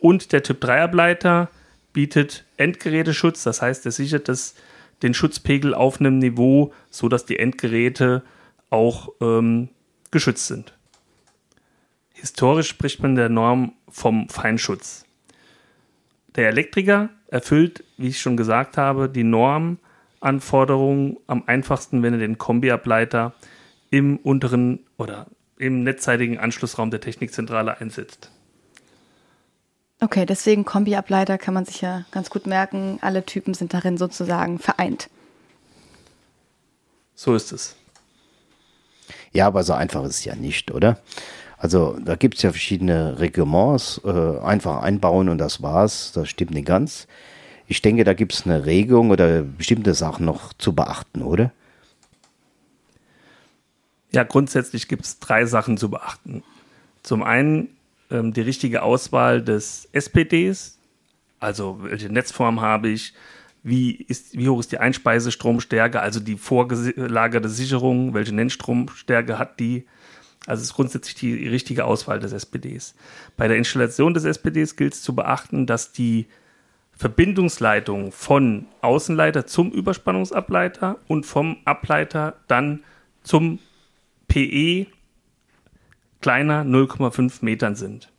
Und 0.00 0.32
der 0.32 0.42
Typ 0.42 0.60
3 0.60 0.82
Ableiter 0.82 1.48
bietet 1.92 2.44
Endgeräteschutz, 2.56 3.44
das 3.44 3.62
heißt, 3.62 3.86
er 3.86 3.92
sichert 3.92 4.28
das, 4.28 4.54
den 5.02 5.14
Schutzpegel 5.14 5.72
auf 5.72 6.00
einem 6.00 6.18
Niveau, 6.18 6.72
sodass 6.90 7.24
die 7.24 7.38
Endgeräte 7.38 8.22
auch 8.68 9.10
ähm, 9.20 9.68
geschützt 10.10 10.48
sind. 10.48 10.74
Historisch 12.12 12.68
spricht 12.68 13.00
man 13.00 13.14
der 13.14 13.28
Norm 13.28 13.72
vom 13.88 14.28
Feinschutz. 14.28 15.04
Der 16.34 16.48
Elektriker 16.48 17.10
erfüllt, 17.28 17.84
wie 17.98 18.08
ich 18.08 18.20
schon 18.20 18.36
gesagt 18.36 18.76
habe, 18.76 19.08
die 19.08 19.24
Norm 19.24 19.78
Anforderungen 20.26 21.16
am 21.28 21.44
einfachsten, 21.46 22.02
wenn 22.02 22.12
er 22.12 22.18
den 22.18 22.36
Kombiableiter 22.36 23.32
im 23.90 24.16
unteren 24.18 24.80
oder 24.98 25.26
im 25.56 25.84
netzseitigen 25.84 26.38
Anschlussraum 26.38 26.90
der 26.90 27.00
Technikzentrale 27.00 27.80
einsetzt. 27.80 28.30
Okay, 30.00 30.26
deswegen 30.26 30.64
Kombiableiter 30.64 31.38
kann 31.38 31.54
man 31.54 31.64
sich 31.64 31.80
ja 31.80 32.04
ganz 32.10 32.28
gut 32.28 32.46
merken. 32.46 32.98
Alle 33.00 33.24
Typen 33.24 33.54
sind 33.54 33.72
darin 33.72 33.96
sozusagen 33.96 34.58
vereint. 34.58 35.08
So 37.14 37.34
ist 37.34 37.52
es. 37.52 37.76
Ja, 39.32 39.46
aber 39.46 39.62
so 39.62 39.72
einfach 39.72 40.04
ist 40.04 40.18
es 40.18 40.24
ja 40.24 40.34
nicht, 40.34 40.70
oder? 40.70 40.98
Also 41.56 41.96
da 42.04 42.16
gibt 42.16 42.34
es 42.34 42.42
ja 42.42 42.50
verschiedene 42.50 43.18
Reglements, 43.18 44.00
äh, 44.04 44.38
einfach 44.40 44.82
einbauen 44.82 45.30
und 45.30 45.38
das 45.38 45.62
war's. 45.62 46.12
Das 46.12 46.28
stimmt 46.28 46.50
nicht 46.50 46.66
ganz. 46.66 47.06
Ich 47.66 47.82
denke, 47.82 48.04
da 48.04 48.14
gibt 48.14 48.32
es 48.32 48.46
eine 48.46 48.64
Regung 48.64 49.10
oder 49.10 49.42
bestimmte 49.42 49.94
Sachen 49.94 50.24
noch 50.24 50.52
zu 50.52 50.74
beachten, 50.74 51.22
oder? 51.22 51.52
Ja, 54.12 54.22
grundsätzlich 54.22 54.88
gibt 54.88 55.04
es 55.04 55.18
drei 55.18 55.46
Sachen 55.46 55.76
zu 55.76 55.90
beachten. 55.90 56.42
Zum 57.02 57.22
einen 57.22 57.68
ähm, 58.10 58.32
die 58.32 58.40
richtige 58.40 58.82
Auswahl 58.82 59.42
des 59.42 59.88
SPDs, 59.92 60.78
also 61.40 61.78
welche 61.82 62.08
Netzform 62.08 62.60
habe 62.60 62.88
ich, 62.88 63.14
wie, 63.62 63.92
ist, 63.92 64.38
wie 64.38 64.48
hoch 64.48 64.60
ist 64.60 64.70
die 64.70 64.78
Einspeisestromstärke, 64.78 66.00
also 66.00 66.20
die 66.20 66.36
vorgelagerte 66.36 67.48
Sicherung, 67.48 68.14
welche 68.14 68.32
Nennstromstärke 68.32 69.38
hat 69.40 69.58
die. 69.58 69.86
Also 70.46 70.62
es 70.62 70.68
ist 70.68 70.74
grundsätzlich 70.74 71.16
die 71.16 71.48
richtige 71.48 71.84
Auswahl 71.84 72.20
des 72.20 72.32
SPDs. 72.32 72.94
Bei 73.36 73.48
der 73.48 73.56
Installation 73.56 74.14
des 74.14 74.24
SPDs 74.24 74.76
gilt 74.76 74.94
es 74.94 75.02
zu 75.02 75.16
beachten, 75.16 75.66
dass 75.66 75.90
die 75.90 76.26
Verbindungsleitung 76.96 78.10
von 78.10 78.66
Außenleiter 78.80 79.46
zum 79.46 79.70
Überspannungsableiter 79.70 80.96
und 81.08 81.26
vom 81.26 81.58
Ableiter 81.64 82.36
dann 82.48 82.82
zum 83.22 83.58
PE 84.28 84.86
kleiner 86.20 86.62
0,5 86.62 87.44
Metern 87.44 87.76
sind. 87.76 88.10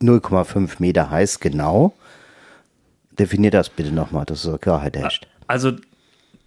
0,5 0.00 0.76
Meter 0.78 1.10
heißt 1.10 1.40
genau. 1.40 1.94
Definier 3.18 3.50
das 3.50 3.68
bitte 3.68 3.92
nochmal, 3.92 4.24
dass 4.24 4.42
so 4.42 4.56
Klarheit 4.56 4.96
herrscht. 4.96 5.26
Also 5.46 5.72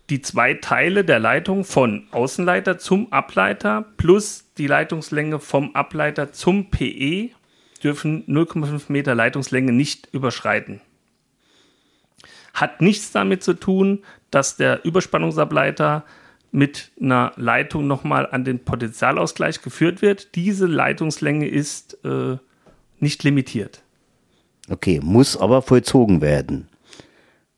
die 0.10 0.22
zwei 0.22 0.56
Teile 0.56 1.04
der 1.04 1.20
Leitung 1.20 1.66
von 1.66 2.08
Außenleiter 2.12 2.78
zum 2.78 3.12
Ableiter 3.12 3.86
plus 3.98 4.46
die 4.58 4.68
Leitungslänge 4.68 5.40
vom 5.40 5.76
Ableiter 5.76 6.32
zum 6.32 6.70
PE 6.70 7.30
dürfen 7.84 8.26
0,5 8.28 8.84
Meter 8.88 9.16
Leitungslänge 9.16 9.72
nicht 9.72 10.08
überschreiten. 10.14 10.82
Hat 12.54 12.82
nichts 12.82 13.12
damit 13.12 13.44
zu 13.44 13.54
tun, 13.54 14.04
dass 14.32 14.58
der 14.58 14.86
Überspannungsableiter 14.86 16.04
mit 16.52 16.92
einer 17.02 17.32
Leitung 17.36 17.88
nochmal 17.88 18.28
an 18.30 18.46
den 18.46 18.60
Potentialausgleich 18.60 19.62
geführt 19.62 20.02
wird. 20.02 20.36
Diese 20.36 20.68
Leitungslänge 20.68 21.48
ist 21.48 21.98
äh, 22.06 22.38
nicht 23.00 23.24
limitiert. 23.24 23.82
Okay, 24.70 25.00
muss 25.04 25.36
aber 25.36 25.62
vollzogen 25.62 26.22
werden. 26.22 26.70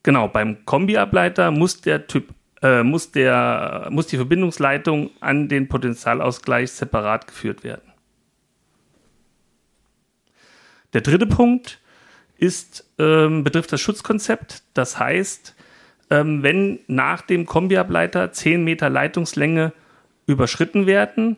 Genau, 0.04 0.28
beim 0.28 0.66
Kombiableiter 0.66 1.52
muss 1.52 1.82
der 1.82 2.08
Typ 2.08 2.34
äh, 2.62 2.84
muss, 2.84 3.12
der, 3.12 3.90
muss 3.92 4.08
die 4.08 4.16
Verbindungsleitung 4.18 5.12
an 5.20 5.50
den 5.50 5.68
Potentialausgleich 5.68 6.72
separat 6.72 7.28
geführt 7.28 7.64
werden. 7.64 7.92
Der 10.94 11.02
dritte 11.02 11.28
Punkt 11.28 11.80
ist, 12.38 12.90
ähm, 12.98 13.44
betrifft 13.44 13.72
das 13.72 13.82
Schutzkonzept. 13.82 14.64
Das 14.74 15.00
heißt, 15.00 15.56
ähm, 16.10 16.44
wenn 16.44 16.80
nach 16.88 17.22
dem 17.22 17.46
Kombiableiter 17.46 18.32
10 18.32 18.64
Meter 18.64 18.90
Leitungslänge 18.90 19.74
überschritten 20.28 20.86
werden, 20.86 21.38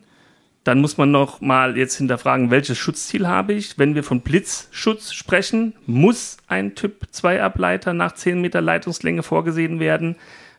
dann 0.64 0.80
muss 0.80 0.98
man 0.98 1.10
noch 1.10 1.40
mal 1.40 1.78
jetzt 1.78 1.96
hinterfragen, 1.96 2.50
welches 2.50 2.76
Schutzziel 2.76 3.26
habe 3.26 3.54
ich. 3.54 3.78
Wenn 3.78 3.94
wir 3.94 4.04
von 4.04 4.20
Blitzschutz 4.20 5.14
sprechen, 5.14 5.74
muss 5.86 6.36
ein 6.46 6.74
Typ 6.74 7.06
2 7.10 7.42
Ableiter 7.42 7.94
nach 7.94 8.12
10 8.12 8.40
Meter 8.40 8.60
Leitungslänge 8.60 9.22
vorgesehen 9.22 9.80
werden. 9.80 10.16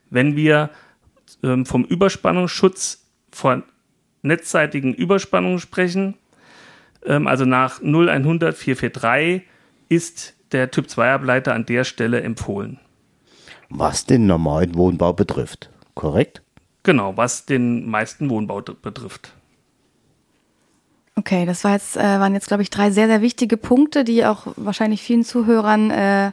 Wenn 0.09 0.35
wir 0.35 0.71
ähm, 1.43 1.65
vom 1.65 1.83
Überspannungsschutz 1.83 3.05
von 3.31 3.63
netzseitigen 4.23 4.95
Überspannungen 4.95 5.59
sprechen, 5.59 6.15
ähm, 7.05 7.27
also 7.27 7.45
nach 7.45 7.81
0100 7.81 8.55
443 8.55 9.43
ist 9.89 10.35
der 10.51 10.71
Typ 10.71 10.89
2 10.89 11.13
Ableiter 11.13 11.53
an 11.53 11.65
der 11.65 11.83
Stelle 11.83 12.21
empfohlen. 12.21 12.79
Was 13.69 14.05
den 14.05 14.25
normalen 14.25 14.75
Wohnbau 14.75 15.13
betrifft, 15.13 15.69
korrekt? 15.93 16.41
Genau, 16.83 17.17
was 17.17 17.45
den 17.45 17.87
meisten 17.89 18.29
Wohnbau 18.29 18.61
betrifft. 18.61 19.33
Okay, 21.15 21.45
das 21.45 21.63
war 21.63 21.73
jetzt, 21.73 21.97
äh, 21.97 22.01
waren 22.01 22.33
jetzt, 22.33 22.47
glaube 22.47 22.63
ich, 22.63 22.69
drei 22.69 22.91
sehr, 22.91 23.07
sehr 23.07 23.21
wichtige 23.21 23.57
Punkte, 23.57 24.03
die 24.03 24.25
auch 24.25 24.47
wahrscheinlich 24.55 25.01
vielen 25.01 25.25
Zuhörern 25.25 25.91
äh, 25.91 26.31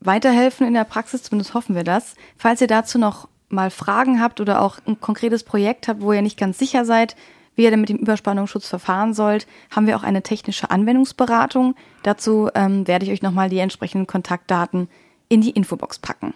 weiterhelfen 0.00 0.66
in 0.66 0.74
der 0.74 0.84
Praxis, 0.84 1.22
zumindest 1.22 1.54
hoffen 1.54 1.76
wir 1.76 1.84
das. 1.84 2.16
Falls 2.36 2.60
ihr 2.60 2.66
dazu 2.66 2.98
noch 2.98 3.28
mal 3.48 3.70
Fragen 3.70 4.20
habt 4.20 4.40
oder 4.40 4.62
auch 4.62 4.78
ein 4.86 5.00
konkretes 5.00 5.44
Projekt 5.44 5.86
habt, 5.86 6.00
wo 6.00 6.12
ihr 6.12 6.22
nicht 6.22 6.38
ganz 6.38 6.58
sicher 6.58 6.84
seid, 6.84 7.14
wie 7.56 7.64
ihr 7.64 7.70
denn 7.70 7.80
mit 7.80 7.88
dem 7.88 7.98
Überspannungsschutz 7.98 8.68
verfahren 8.68 9.14
sollt, 9.14 9.46
haben 9.70 9.86
wir 9.86 9.96
auch 9.96 10.02
eine 10.02 10.22
technische 10.22 10.70
Anwendungsberatung. 10.70 11.74
Dazu 12.02 12.48
ähm, 12.54 12.86
werde 12.86 13.04
ich 13.04 13.12
euch 13.12 13.22
nochmal 13.22 13.48
die 13.48 13.58
entsprechenden 13.58 14.06
Kontaktdaten 14.06 14.88
in 15.28 15.40
die 15.40 15.50
Infobox 15.50 15.98
packen. 15.98 16.34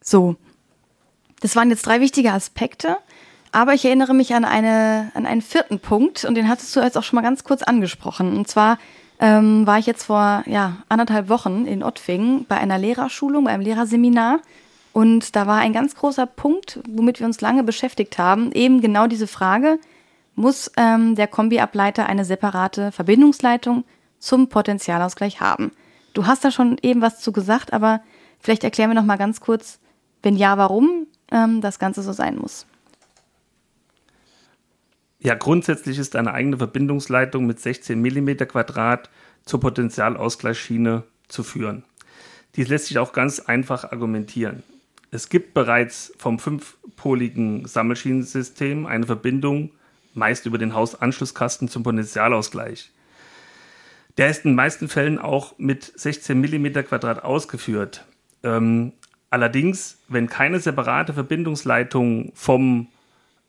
So, 0.00 0.36
das 1.40 1.56
waren 1.56 1.70
jetzt 1.70 1.86
drei 1.86 2.00
wichtige 2.00 2.32
Aspekte, 2.32 2.96
aber 3.52 3.74
ich 3.74 3.84
erinnere 3.84 4.14
mich 4.14 4.34
an, 4.34 4.44
eine, 4.44 5.10
an 5.14 5.26
einen 5.26 5.42
vierten 5.42 5.80
Punkt 5.80 6.24
und 6.24 6.34
den 6.34 6.48
hattest 6.48 6.74
du 6.76 6.80
jetzt 6.80 6.96
auch 6.96 7.02
schon 7.02 7.16
mal 7.16 7.22
ganz 7.22 7.44
kurz 7.44 7.62
angesprochen. 7.62 8.36
Und 8.36 8.48
zwar 8.48 8.78
ähm, 9.18 9.66
war 9.66 9.78
ich 9.78 9.86
jetzt 9.86 10.04
vor 10.04 10.42
ja, 10.46 10.78
anderthalb 10.88 11.28
Wochen 11.28 11.66
in 11.66 11.82
Ottwingen 11.82 12.46
bei 12.46 12.56
einer 12.56 12.78
Lehrerschulung, 12.78 13.44
bei 13.44 13.50
einem 13.50 13.62
Lehrerseminar. 13.62 14.40
Und 14.96 15.36
da 15.36 15.46
war 15.46 15.58
ein 15.58 15.74
ganz 15.74 15.94
großer 15.94 16.24
Punkt, 16.24 16.80
womit 16.88 17.20
wir 17.20 17.26
uns 17.26 17.42
lange 17.42 17.62
beschäftigt 17.62 18.16
haben, 18.16 18.50
eben 18.52 18.80
genau 18.80 19.06
diese 19.06 19.26
Frage, 19.26 19.78
muss 20.34 20.72
ähm, 20.78 21.16
der 21.16 21.26
Kombiableiter 21.26 22.06
eine 22.06 22.24
separate 22.24 22.92
Verbindungsleitung 22.92 23.84
zum 24.20 24.48
Potentialausgleich 24.48 25.38
haben? 25.38 25.72
Du 26.14 26.24
hast 26.26 26.46
da 26.46 26.50
schon 26.50 26.78
eben 26.80 27.02
was 27.02 27.20
zu 27.20 27.30
gesagt, 27.30 27.74
aber 27.74 28.00
vielleicht 28.40 28.64
erklären 28.64 28.88
wir 28.88 28.94
noch 28.94 29.04
mal 29.04 29.18
ganz 29.18 29.42
kurz, 29.42 29.80
wenn 30.22 30.34
ja, 30.34 30.56
warum 30.56 31.06
ähm, 31.30 31.60
das 31.60 31.78
Ganze 31.78 32.00
so 32.00 32.12
sein 32.14 32.38
muss. 32.38 32.64
Ja, 35.18 35.34
grundsätzlich 35.34 35.98
ist 35.98 36.16
eine 36.16 36.32
eigene 36.32 36.56
Verbindungsleitung 36.56 37.44
mit 37.44 37.60
16 37.60 38.00
mm 38.00 38.48
Quadrat 38.48 39.10
zur 39.44 39.60
Potentialausgleichsschiene 39.60 41.02
zu 41.28 41.42
führen. 41.42 41.84
Dies 42.54 42.68
lässt 42.68 42.86
sich 42.86 42.98
auch 42.98 43.12
ganz 43.12 43.40
einfach 43.40 43.92
argumentieren. 43.92 44.62
Es 45.16 45.30
gibt 45.30 45.54
bereits 45.54 46.12
vom 46.18 46.38
fünfpoligen 46.38 47.66
Sammelschienensystem 47.66 48.84
eine 48.84 49.06
Verbindung, 49.06 49.70
meist 50.12 50.44
über 50.44 50.58
den 50.58 50.74
Hausanschlusskasten 50.74 51.68
zum 51.68 51.82
Potentialausgleich. 51.84 52.90
Der 54.18 54.28
ist 54.28 54.44
in 54.44 54.50
den 54.50 54.56
meisten 54.56 54.90
Fällen 54.90 55.18
auch 55.18 55.54
mit 55.56 55.90
16 55.98 56.38
mm 56.38 56.66
Quadrat 56.86 57.24
ausgeführt. 57.24 58.04
Ähm, 58.42 58.92
allerdings, 59.30 59.96
wenn 60.08 60.26
keine 60.26 60.60
separate 60.60 61.14
Verbindungsleitung 61.14 62.32
vom 62.34 62.88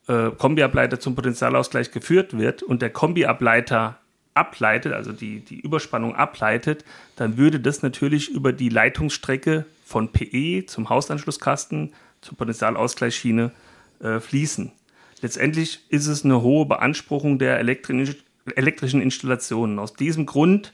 äh, 0.08 0.30
Kombiableiter 0.30 1.02
zum 1.02 1.16
Potentialausgleich 1.16 1.92
geführt 1.92 2.38
wird 2.38 2.64
und 2.64 2.82
der 2.82 2.92
Kombiableiter 2.92 4.00
ableitet, 4.36 4.94
also 4.94 5.12
die, 5.12 5.42
die 5.42 5.60
Überspannung 5.60 6.16
ableitet, 6.16 6.86
dann 7.18 7.36
würde 7.36 7.60
das 7.60 7.82
natürlich 7.82 8.30
über 8.32 8.54
die 8.54 8.70
Leitungsstrecke 8.70 9.66
von 9.88 10.12
PE 10.12 10.65
zum 10.65 10.89
Hausanschlusskasten 10.89 11.94
zur 12.20 12.38
Potentialausgleichsschiene 12.38 13.53
äh, 14.01 14.20
fließen. 14.20 14.74
Letztendlich 15.22 15.79
ist 15.89 16.08
es 16.08 16.25
eine 16.25 16.41
hohe 16.41 16.65
Beanspruchung 16.65 17.39
der 17.39 17.58
elektrischen 17.60 19.01
Installationen. 19.01 19.79
Aus 19.79 19.94
diesem 19.94 20.25
Grund, 20.25 20.74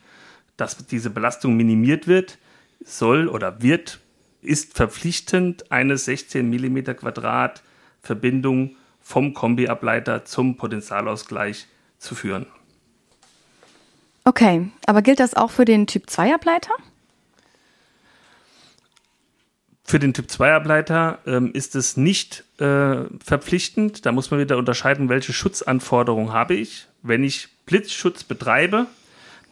dass 0.57 0.77
diese 0.87 1.11
Belastung 1.11 1.55
minimiert 1.55 2.07
wird, 2.07 2.39
soll 2.83 3.27
oder 3.27 3.61
wird, 3.61 3.99
ist 4.41 4.75
verpflichtend 4.75 5.71
eine 5.71 5.95
16 5.97 6.49
mm 6.49 6.95
Quadrat 6.95 7.61
Verbindung 8.01 8.75
vom 8.99 9.33
Kombiableiter 9.35 10.25
zum 10.25 10.57
Potentialausgleich 10.57 11.67
zu 11.99 12.15
führen. 12.15 12.47
Okay, 14.25 14.69
aber 14.87 15.01
gilt 15.01 15.19
das 15.19 15.35
auch 15.35 15.51
für 15.51 15.65
den 15.65 15.85
Typ 15.85 16.09
2 16.09 16.33
Ableiter? 16.33 16.73
Für 19.93 19.99
den 19.99 20.15
Typ 20.15 20.31
2 20.31 20.55
Ableiter 20.55 21.19
ähm, 21.27 21.51
ist 21.53 21.75
es 21.75 21.97
nicht 21.97 22.45
äh, 22.57 22.95
verpflichtend. 23.23 24.07
Da 24.07 24.11
muss 24.11 24.31
man 24.31 24.39
wieder 24.39 24.57
unterscheiden, 24.57 25.07
welche 25.07 25.33
Schutzanforderungen 25.33 26.33
habe 26.33 26.55
ich. 26.55 26.87
Wenn 27.03 27.23
ich 27.23 27.49
Blitzschutz 27.67 28.23
betreibe, 28.23 28.87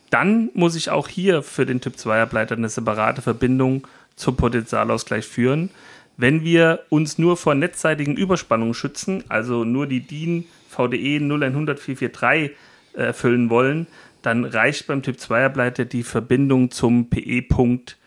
dann 0.10 0.50
muss 0.56 0.76
ich 0.76 0.90
auch 0.90 1.08
hier 1.08 1.44
für 1.44 1.68
den 1.68 1.80
Typ 1.80 1.96
2 1.96 2.24
Ableiter 2.24 2.56
eine 2.56 2.70
separate 2.70 3.22
Verbindung 3.22 3.86
zum 4.16 4.36
Potentialausgleich 4.36 5.28
führen. 5.28 5.70
Wenn 6.18 6.44
wir 6.44 6.86
uns 6.90 7.20
nur 7.20 7.38
vor 7.38 7.54
netzseitigen 7.54 8.18
Überspannungen 8.18 8.74
schützen, 8.74 9.24
also 9.30 9.64
nur 9.64 9.86
die 9.86 10.00
DIN 10.00 10.46
VDE 10.70 11.18
01443 11.18 12.58
erfüllen 12.94 13.52
wollen, 13.52 13.86
dann 14.24 14.46
reicht 14.46 14.88
beim 14.88 15.04
Typ 15.04 15.20
2 15.20 15.46
Ableiter 15.46 15.86
die 15.86 16.02
Verbindung 16.02 16.72
zum 16.72 17.12
PE-Punkt, 17.12 18.00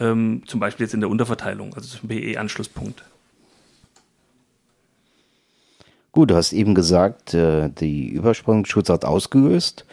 ähm, 0.00 0.42
zum 0.46 0.60
Beispiel 0.60 0.84
jetzt 0.84 0.94
in 0.94 1.00
der 1.00 1.10
Unterverteilung, 1.10 1.74
also 1.74 1.98
zum 1.98 2.08
PE-Anschlusspunkt. 2.08 3.04
Gut, 6.12 6.30
du 6.30 6.36
hast 6.36 6.52
eben 6.52 6.74
gesagt, 6.74 7.34
äh, 7.34 7.68
die 7.68 8.08
Überspannungsschutz 8.08 8.88
hat 8.88 9.04
ausgelöst. 9.04 9.84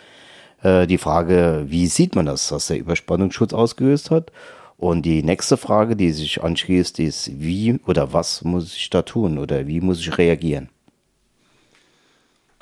Äh, 0.63 0.87
die 0.87 0.97
Frage, 0.97 1.65
wie 1.67 1.87
sieht 1.87 2.15
man 2.15 2.25
das, 2.25 2.47
dass 2.47 2.67
der 2.67 2.79
Überspannungsschutz 2.79 3.53
ausgelöst 3.53 4.11
hat? 4.11 4.31
Und 4.77 5.03
die 5.03 5.23
nächste 5.23 5.57
Frage, 5.57 5.95
die 5.95 6.11
sich 6.11 6.43
anschließt, 6.43 6.99
ist, 6.99 7.39
wie 7.39 7.79
oder 7.85 8.13
was 8.13 8.43
muss 8.43 8.75
ich 8.75 8.89
da 8.89 9.03
tun 9.03 9.37
oder 9.37 9.67
wie 9.67 9.81
muss 9.81 9.99
ich 9.99 10.17
reagieren? 10.17 10.69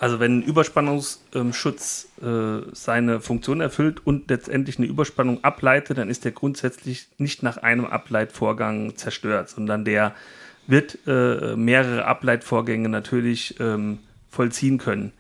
Also 0.03 0.19
wenn 0.19 0.39
ein 0.39 0.43
Überspannungsschutz 0.43 2.10
äh, 2.22 2.25
seine 2.74 3.22
Funktion 3.22 3.62
erfüllt 3.62 4.05
und 4.05 4.29
letztendlich 4.29 4.77
eine 4.77 4.88
Überspannung 4.88 5.41
ableitet, 5.45 5.98
dann 5.98 6.10
ist 6.10 6.25
der 6.25 6.33
grundsätzlich 6.33 7.07
nicht 7.19 7.41
nach 7.41 7.55
einem 7.55 7.86
Ableitvorgang 7.86 8.98
zerstört, 8.98 9.48
sondern 9.48 9.86
der 9.86 10.13
wird 10.67 11.00
äh, 11.07 11.55
mehrere 11.55 12.03
Ableitvorgänge 12.03 12.89
natürlich 12.89 13.57
ähm, 13.62 14.00
vollziehen 14.29 14.77
können. 14.77 15.13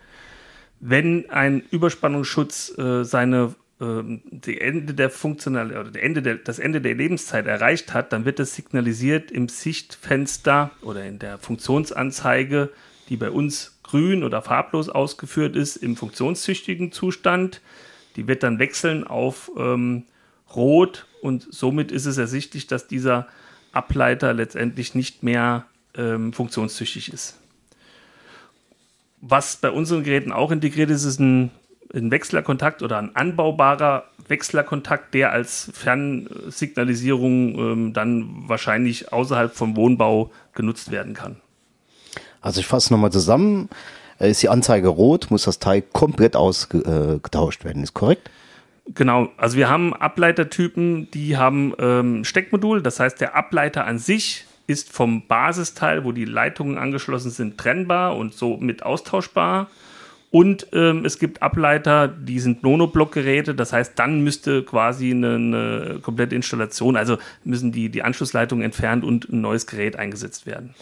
Wenn 0.81 1.29
ein 1.29 1.63
Überspannungsschutz 1.71 2.77
äh, 2.77 3.05
seine 3.05 3.55
ähm, 3.79 4.21
die 4.31 4.59
Ende 4.59 4.93
der 4.93 5.09
Funktional 5.09 5.71
oder 5.77 6.03
Ende 6.03 6.21
der, 6.21 6.35
das 6.35 6.59
Ende 6.59 6.81
der 6.81 6.95
Lebenszeit 6.95 7.47
erreicht 7.47 7.93
hat, 7.93 8.11
dann 8.11 8.25
wird 8.25 8.37
das 8.37 8.53
signalisiert 8.53 9.31
im 9.31 9.47
Sichtfenster 9.47 10.71
oder 10.81 11.05
in 11.05 11.19
der 11.19 11.37
Funktionsanzeige, 11.37 12.69
die 13.07 13.15
bei 13.15 13.31
uns 13.31 13.72
grün 13.83 14.23
oder 14.23 14.41
farblos 14.41 14.89
ausgeführt 14.89 15.55
ist, 15.55 15.75
im 15.75 15.95
funktionstüchtigen 15.95 16.91
Zustand. 16.91 17.61
Die 18.15 18.27
wird 18.27 18.43
dann 18.43 18.59
wechseln 18.59 19.05
auf 19.05 19.51
ähm, 19.57 20.03
rot 20.55 21.07
und 21.21 21.47
somit 21.49 21.91
ist 21.91 22.05
es 22.05 22.17
ersichtlich, 22.17 22.67
dass 22.67 22.87
dieser 22.87 23.27
Ableiter 23.71 24.33
letztendlich 24.33 24.95
nicht 24.95 25.23
mehr 25.23 25.65
ähm, 25.95 26.33
funktionstüchtig 26.33 27.11
ist. 27.11 27.39
Was 29.21 29.55
bei 29.55 29.71
unseren 29.71 30.03
Geräten 30.03 30.31
auch 30.31 30.51
integriert 30.51 30.89
ist, 30.89 31.05
ist 31.05 31.19
ein, 31.19 31.49
ein 31.93 32.11
Wechslerkontakt 32.11 32.83
oder 32.83 32.97
ein 32.97 33.15
anbaubarer 33.15 34.05
Wechslerkontakt, 34.27 35.13
der 35.13 35.31
als 35.31 35.71
Fernsignalisierung 35.73 37.55
ähm, 37.57 37.93
dann 37.93 38.47
wahrscheinlich 38.47 39.11
außerhalb 39.11 39.53
vom 39.53 39.75
Wohnbau 39.75 40.31
genutzt 40.53 40.91
werden 40.91 41.13
kann. 41.13 41.37
Also 42.43 42.59
ich 42.59 42.67
fasse 42.67 42.93
nochmal 42.93 43.11
zusammen. 43.11 43.69
Äh, 44.19 44.29
ist 44.29 44.43
die 44.43 44.49
Anzeige 44.49 44.89
rot, 44.89 45.31
muss 45.31 45.43
das 45.43 45.57
Teil 45.57 45.81
komplett 45.81 46.35
ausgetauscht 46.35 47.65
werden. 47.65 47.81
Ist 47.81 47.95
korrekt? 47.95 48.29
Genau, 48.93 49.29
also 49.37 49.57
wir 49.57 49.69
haben 49.69 49.93
Ableitertypen, 49.93 51.09
die 51.11 51.37
haben 51.37 51.73
ähm, 51.79 52.25
Steckmodul, 52.25 52.81
das 52.81 52.99
heißt 52.99 53.21
der 53.21 53.33
Ableiter 53.35 53.85
an 53.85 53.97
sich 53.97 54.45
ist 54.67 54.91
vom 54.91 55.27
Basisteil, 55.27 56.05
wo 56.05 56.11
die 56.11 56.25
Leitungen 56.25 56.77
angeschlossen 56.77 57.31
sind, 57.31 57.57
trennbar 57.57 58.15
und 58.15 58.33
somit 58.33 58.83
austauschbar. 58.83 59.69
Und 60.31 60.67
ähm, 60.73 61.05
es 61.05 61.19
gibt 61.19 61.43
Ableiter, 61.43 62.07
die 62.07 62.39
sind 62.39 62.63
Monoblockgeräte, 62.63 63.53
das 63.53 63.71
heißt, 63.71 63.99
dann 63.99 64.23
müsste 64.23 64.63
quasi 64.63 65.11
eine, 65.11 65.35
eine 65.35 65.99
komplette 66.01 66.35
Installation, 66.35 66.95
also 66.95 67.17
müssen 67.43 67.71
die, 67.71 67.89
die 67.89 68.01
Anschlussleitungen 68.01 68.65
entfernt 68.65 69.03
und 69.03 69.29
ein 69.29 69.41
neues 69.41 69.67
Gerät 69.67 69.95
eingesetzt 69.95 70.47
werden. 70.47 70.73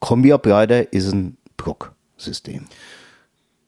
Kombiableiter 0.00 0.92
ist 0.92 1.12
ein 1.12 1.36
Blocksystem. 1.56 2.66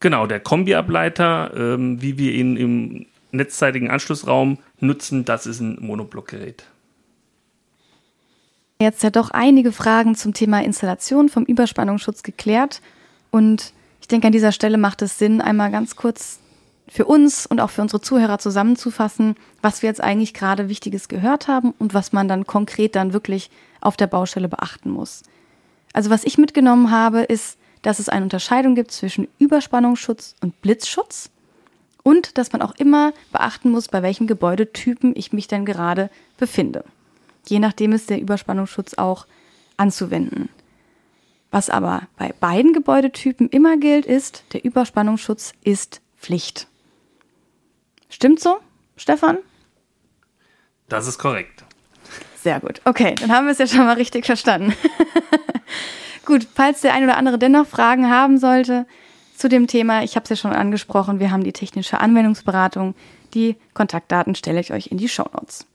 Genau, 0.00 0.26
der 0.26 0.40
Kombiableiter, 0.40 1.52
ähm, 1.56 2.00
wie 2.00 2.18
wir 2.18 2.32
ihn 2.32 2.56
im 2.56 3.06
netzzeitigen 3.32 3.90
Anschlussraum 3.90 4.58
nutzen, 4.78 5.25
das 5.25 5.46
ist 5.46 5.60
ein 5.60 5.78
Monoblockgerät. 5.80 6.64
Jetzt 8.80 9.02
ja 9.02 9.10
doch 9.10 9.30
einige 9.30 9.72
Fragen 9.72 10.14
zum 10.14 10.34
Thema 10.34 10.62
Installation 10.62 11.28
vom 11.28 11.44
Überspannungsschutz 11.44 12.22
geklärt. 12.22 12.80
Und 13.32 13.72
ich 14.00 14.06
denke, 14.06 14.28
an 14.28 14.32
dieser 14.32 14.52
Stelle 14.52 14.78
macht 14.78 15.02
es 15.02 15.18
Sinn, 15.18 15.40
einmal 15.40 15.72
ganz 15.72 15.96
kurz 15.96 16.38
für 16.87 17.04
uns 17.04 17.44
und 17.44 17.60
auch 17.60 17.70
für 17.70 17.82
unsere 17.82 18.00
Zuhörer 18.00 18.38
zusammenzufassen, 18.38 19.34
was 19.60 19.82
wir 19.82 19.88
jetzt 19.88 20.00
eigentlich 20.00 20.32
gerade 20.32 20.68
Wichtiges 20.68 21.08
gehört 21.08 21.48
haben 21.48 21.75
und 21.78 21.92
was 21.92 22.12
man 22.12 22.28
dann 22.28 22.46
konkret 22.46 22.94
dann 22.94 23.12
wirklich 23.12 23.50
auf 23.80 23.96
der 23.96 24.06
Baustelle 24.06 24.48
beachten 24.48 24.90
muss. 24.90 25.22
Also 25.92 26.11
was 26.11 26.25
ich 26.25 26.38
mitgenommen 26.38 26.90
habe, 26.90 27.23
ist, 27.23 27.59
dass 27.83 27.99
es 27.99 28.09
eine 28.09 28.25
Unterscheidung 28.25 28.75
gibt 28.75 28.90
zwischen 28.90 29.28
Überspannungsschutz 29.38 30.35
und 30.40 30.61
Blitzschutz 30.61 31.30
und 32.02 32.38
dass 32.38 32.52
man 32.52 32.62
auch 32.62 32.75
immer 32.76 33.12
beachten 33.33 33.71
muss, 33.71 33.88
bei 33.88 34.02
welchem 34.02 34.26
Gebäudetypen 34.26 35.14
ich 35.16 35.33
mich 35.33 35.49
denn 35.49 35.64
gerade 35.64 36.11
befinde. 36.37 36.85
Je 37.47 37.59
nachdem 37.59 37.92
ist 37.92 38.11
der 38.11 38.21
Überspannungsschutz 38.21 38.95
auch 38.95 39.26
anzuwenden. 39.76 40.49
Was 41.50 41.71
aber 41.71 42.02
bei 42.16 42.35
beiden 42.40 42.73
Gebäudetypen 42.73 43.49
immer 43.49 43.78
gilt, 43.78 44.04
ist, 44.04 44.45
der 44.52 44.64
Überspannungsschutz 44.64 45.52
ist 45.64 46.02
Pflicht. 46.18 46.66
Stimmt 48.11 48.40
so, 48.40 48.59
Stefan? 48.97 49.38
Das 50.88 51.07
ist 51.07 51.18
korrekt. 51.18 51.64
Sehr 52.42 52.61
gut. 52.61 52.80
Okay, 52.85 53.14
dann 53.16 53.33
haben 53.33 53.47
wir 53.47 53.52
es 53.52 53.59
ja 53.59 53.66
schon 53.66 53.85
mal 53.85 53.97
richtig 53.97 54.26
verstanden. 54.26 54.75
gut, 56.25 56.46
falls 56.54 56.80
der 56.80 56.94
ein 56.94 57.04
oder 57.04 57.16
andere 57.16 57.38
dennoch 57.38 57.66
Fragen 57.66 58.10
haben 58.10 58.38
sollte, 58.38 58.87
zu 59.37 59.48
dem 59.48 59.66
Thema. 59.66 60.02
Ich 60.02 60.16
habe 60.16 60.25
es 60.25 60.30
ja 60.30 60.37
schon 60.37 60.52
angesprochen, 60.52 61.20
wir 61.20 61.30
haben 61.30 61.44
die 61.44 61.52
technische 61.52 62.00
Anwendungsberatung. 62.00 62.94
Die 63.34 63.56
Kontaktdaten 63.72 64.34
stelle 64.34 64.60
ich 64.60 64.72
euch 64.72 64.88
in 64.88 64.98
die 64.98 65.08
Show 65.08 65.26
Notes. 65.32 65.66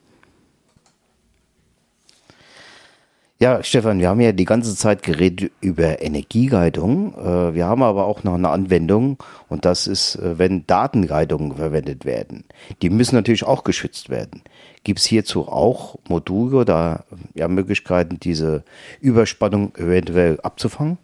Ja, 3.40 3.64
Stefan, 3.64 4.00
wir 4.00 4.10
haben 4.10 4.22
ja 4.22 4.32
die 4.32 4.46
ganze 4.46 4.76
Zeit 4.76 5.04
geredet 5.04 5.52
über 5.60 6.02
Energieguidung. 6.02 7.14
Äh, 7.16 7.56
wir 7.56 7.66
haben 7.66 7.84
aber 7.84 8.06
auch 8.06 8.24
noch 8.24 8.36
eine 8.36 8.50
Anwendung 8.50 9.18
und 9.50 9.66
das 9.66 9.88
ist, 9.88 10.16
äh, 10.16 10.38
wenn 10.38 10.66
Datenguidungen 10.68 11.56
verwendet 11.56 12.06
werden. 12.06 12.46
Die 12.82 12.90
müssen 12.90 13.16
natürlich 13.16 13.44
auch 13.44 13.64
geschützt 13.64 14.10
werden. 14.10 14.44
Gibt 14.84 15.00
es 15.00 15.06
hierzu 15.06 15.48
auch 15.48 15.98
Module 16.08 16.58
oder 16.58 17.06
ja, 17.34 17.48
Möglichkeiten, 17.48 18.20
diese 18.20 18.64
Überspannung 19.02 19.76
eventuell 19.76 20.40
abzufangen? 20.42 20.98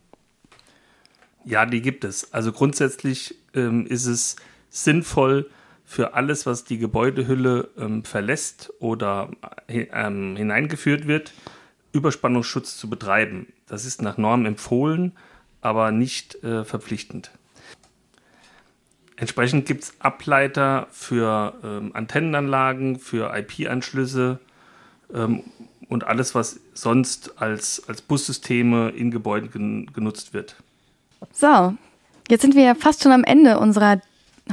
Ja, 1.45 1.65
die 1.65 1.81
gibt 1.81 2.03
es. 2.03 2.31
Also 2.33 2.51
grundsätzlich 2.51 3.35
ähm, 3.55 3.85
ist 3.87 4.05
es 4.05 4.35
sinnvoll 4.69 5.49
für 5.83 6.13
alles, 6.13 6.45
was 6.45 6.63
die 6.63 6.77
Gebäudehülle 6.77 7.69
ähm, 7.77 8.03
verlässt 8.03 8.71
oder 8.79 9.31
äh, 9.67 9.87
ähm, 9.91 10.35
hineingeführt 10.35 11.07
wird, 11.07 11.33
Überspannungsschutz 11.91 12.77
zu 12.77 12.89
betreiben. 12.89 13.47
Das 13.67 13.85
ist 13.85 14.01
nach 14.01 14.17
Norm 14.17 14.45
empfohlen, 14.45 15.13
aber 15.61 15.91
nicht 15.91 16.43
äh, 16.43 16.63
verpflichtend. 16.63 17.31
Entsprechend 19.15 19.65
gibt 19.65 19.83
es 19.83 19.93
Ableiter 19.99 20.87
für 20.91 21.53
ähm, 21.63 21.91
Antennenanlagen, 21.93 22.99
für 22.99 23.35
IP-Anschlüsse 23.35 24.39
ähm, 25.13 25.43
und 25.89 26.05
alles, 26.05 26.35
was 26.35 26.61
sonst 26.73 27.41
als, 27.41 27.83
als 27.89 28.01
Bussysteme 28.01 28.89
in 28.89 29.11
Gebäuden 29.11 29.51
gen 29.51 29.93
genutzt 29.93 30.33
wird. 30.33 30.55
So, 31.33 31.75
jetzt 32.29 32.43
sind 32.43 32.55
wir 32.55 32.63
ja 32.63 32.75
fast 32.75 33.03
schon 33.03 33.11
am 33.11 33.25
Ende 33.25 33.59
unserer 33.59 33.99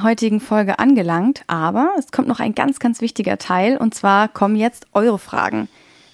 heutigen 0.02 0.40
Folge 0.40 0.80
angelangt, 0.80 1.42
aber 1.46 1.90
es 1.98 2.10
kommt 2.10 2.26
noch 2.26 2.40
ein 2.40 2.54
ganz, 2.54 2.80
ganz 2.80 3.00
wichtiger 3.00 3.38
Teil 3.38 3.76
und 3.76 3.94
zwar 3.94 4.26
kommen 4.28 4.56
jetzt 4.56 4.86
eure 4.92 5.18
Fragen. 5.18 5.68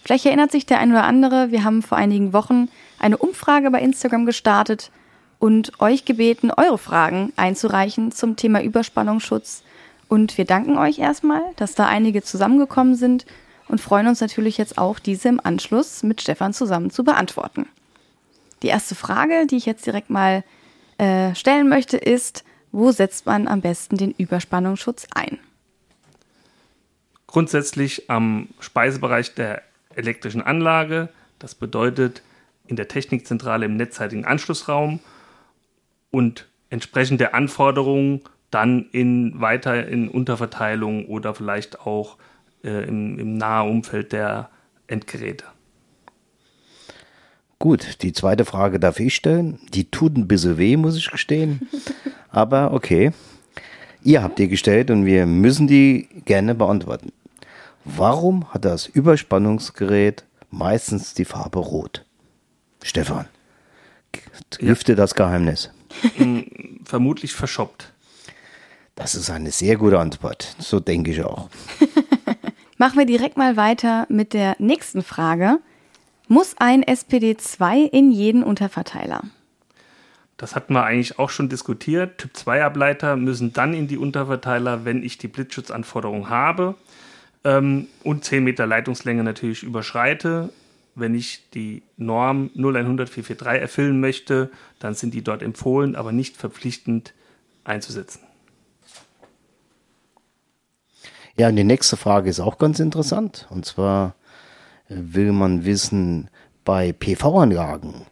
Vielleicht 0.05 0.27
erinnert 0.27 0.51
sich 0.51 0.67
der 0.67 0.79
ein 0.81 0.91
oder 0.91 1.05
andere, 1.05 1.51
wir 1.53 1.65
haben 1.65 1.83
vor 1.83 1.97
einigen 1.97 2.33
Wochen 2.33 2.69
eine 2.99 3.17
Umfrage 3.17 3.71
bei 3.71 3.81
Instagram 3.81 4.27
gestartet 4.27 4.91
und 5.39 5.81
euch 5.81 6.05
gebeten, 6.05 6.51
eure 6.51 6.79
Fragen 6.79 7.33
einzureichen 7.37 8.13
zum 8.13 8.37
Thema 8.37 8.63
Überspannungsschutz. 8.63 9.63
Und 10.09 10.37
wir 10.37 10.45
danken 10.45 10.77
euch 10.77 10.99
erstmal, 10.99 11.43
dass 11.57 11.75
da 11.75 11.87
einige 11.87 12.23
zusammengekommen 12.23 12.97
sind 12.97 13.27
und 13.69 13.81
freuen 13.81 14.09
uns 14.09 14.21
natürlich 14.21 14.59
jetzt 14.59 14.77
auch, 14.77 14.99
diese 14.99 15.29
im 15.29 15.41
Anschluss 15.43 16.03
mit 16.03 16.21
Stefan 16.21 16.53
zusammen 16.53 16.91
zu 16.91 17.05
beantworten. 17.05 17.67
Die 18.63 18.69
erste 18.69 18.95
Frage, 18.95 19.47
die 19.47 19.57
ich 19.57 19.67
jetzt 19.67 19.87
direkt 19.87 20.11
mal 20.11 20.45
äh, 20.99 21.35
stellen 21.35 21.69
möchte, 21.69 21.97
ist, 21.97 22.45
wo 22.71 22.91
setzt 22.93 23.27
man 23.27 23.49
am 23.49 23.61
besten 23.61 23.97
den 23.97 24.13
Überspannungsschutz 24.13 25.07
ein? 25.15 25.39
Grundsätzlich 27.27 28.11
am 28.11 28.49
Speisebereich 28.61 29.35
der 29.35 29.63
elektrischen 29.97 30.43
Anlage. 30.43 31.09
Das 31.39 31.55
bedeutet 31.55 32.23
in 32.67 32.77
der 32.77 32.89
Technikzentrale 32.89 33.67
im 33.67 33.77
netzzeitigen 33.77 34.25
Anschlussraum 34.25 35.01
und 36.11 36.49
entsprechend 36.71 37.21
der 37.21 37.35
Anforderungen 37.35 38.21
dann 38.51 38.87
in 38.93 39.41
weiter 39.41 39.87
in 39.87 40.09
Unterverteilung 40.09 41.07
oder 41.07 41.35
vielleicht 41.35 41.81
auch 41.81 42.17
äh, 42.65 42.87
im, 42.87 43.19
im 43.19 43.37
nahen 43.37 43.69
Umfeld 43.71 44.13
der 44.13 44.51
Endgeräte. 44.87 45.45
Gut, 47.59 48.03
die 48.03 48.13
zweite 48.13 48.45
Frage 48.45 48.81
darf 48.81 48.99
ich 48.99 49.15
stellen. 49.15 49.59
Die 49.73 49.91
tut 49.91 50.17
ein 50.17 50.27
bisschen 50.27 50.59
weh, 50.59 50.77
muss 50.77 50.97
ich 50.97 51.11
gestehen. 51.11 51.69
Aber 52.31 52.73
okay. 52.73 53.13
Ihr 54.03 54.23
habt 54.23 54.39
die 54.39 54.49
gestellt 54.49 54.91
und 54.91 55.07
wir 55.07 55.27
müssen 55.27 55.69
die 55.69 56.09
gerne 56.25 56.57
beantworten. 56.57 57.13
Warum 57.85 58.53
hat 58.53 58.65
das 58.65 58.87
Überspannungsgerät 58.87 60.25
meistens 60.51 61.15
die 61.15 61.25
Farbe 61.25 61.59
Rot? 61.59 62.05
Stefan, 62.83 63.27
lüfte 64.61 64.93
ja. 64.93 64.97
das 64.97 65.15
Geheimnis. 65.15 65.71
Hm, 66.17 66.81
vermutlich 66.85 67.33
verschoppt. 67.33 67.93
Das 68.95 69.15
ist 69.15 69.31
eine 69.31 69.51
sehr 69.51 69.77
gute 69.77 69.99
Antwort. 69.99 70.55
So 70.59 70.79
denke 70.79 71.11
ich 71.11 71.25
auch. 71.25 71.49
Machen 72.79 72.99
wir 72.99 73.07
direkt 73.07 73.37
mal 73.37 73.57
weiter 73.57 74.07
mit 74.09 74.33
der 74.33 74.57
nächsten 74.59 75.03
Frage. 75.03 75.59
Muss 76.29 76.55
ein 76.59 76.85
SPD2 76.85 77.91
in 77.91 78.13
jeden 78.13 78.43
Unterverteiler? 78.45 79.23
Das 80.37 80.55
hatten 80.57 80.75
wir 80.75 80.85
eigentlich 80.85 81.19
auch 81.19 81.31
schon 81.31 81.49
diskutiert. 81.49 82.19
Typ 82.19 82.37
2 82.37 82.65
Ableiter 82.65 83.17
müssen 83.17 83.53
dann 83.53 83.75
in 83.75 83.87
die 83.87 83.99
Unterverteiler, 83.99 84.85
wenn 84.85 85.03
ich 85.03 85.19
die 85.19 85.29
Blitzschutzanforderung 85.29 86.29
habe 86.29 86.77
ähm, 87.45 87.89
und 88.03 88.25
10 88.25 88.45
Meter 88.45 88.67
Leitungslänge 88.67 89.25
natürlich 89.25 89.63
überschreite. 89.63 90.51
Wenn 90.95 91.15
ich 91.15 91.49
die 91.55 91.83
Norm 91.97 92.51
0100 92.55 93.09
443 93.09 93.63
erfüllen 93.63 94.01
möchte, 94.01 94.51
dann 94.79 94.95
sind 94.95 95.15
die 95.15 95.23
dort 95.23 95.43
empfohlen, 95.43 95.97
aber 95.97 96.13
nicht 96.13 96.37
verpflichtend 96.37 97.15
einzusetzen. 97.65 98.21
Ja, 101.37 101.49
und 101.49 101.57
die 101.57 101.65
nächste 101.65 101.97
Frage 101.97 102.29
ist 102.29 102.41
auch 102.41 102.59
ganz 102.59 102.79
interessant. 102.79 103.47
Und 103.51 103.65
zwar, 103.65 104.15
will 104.89 105.33
man 105.33 105.65
wissen, 105.65 106.29
bei 106.65 106.93
PV-Anlagen 106.93 108.07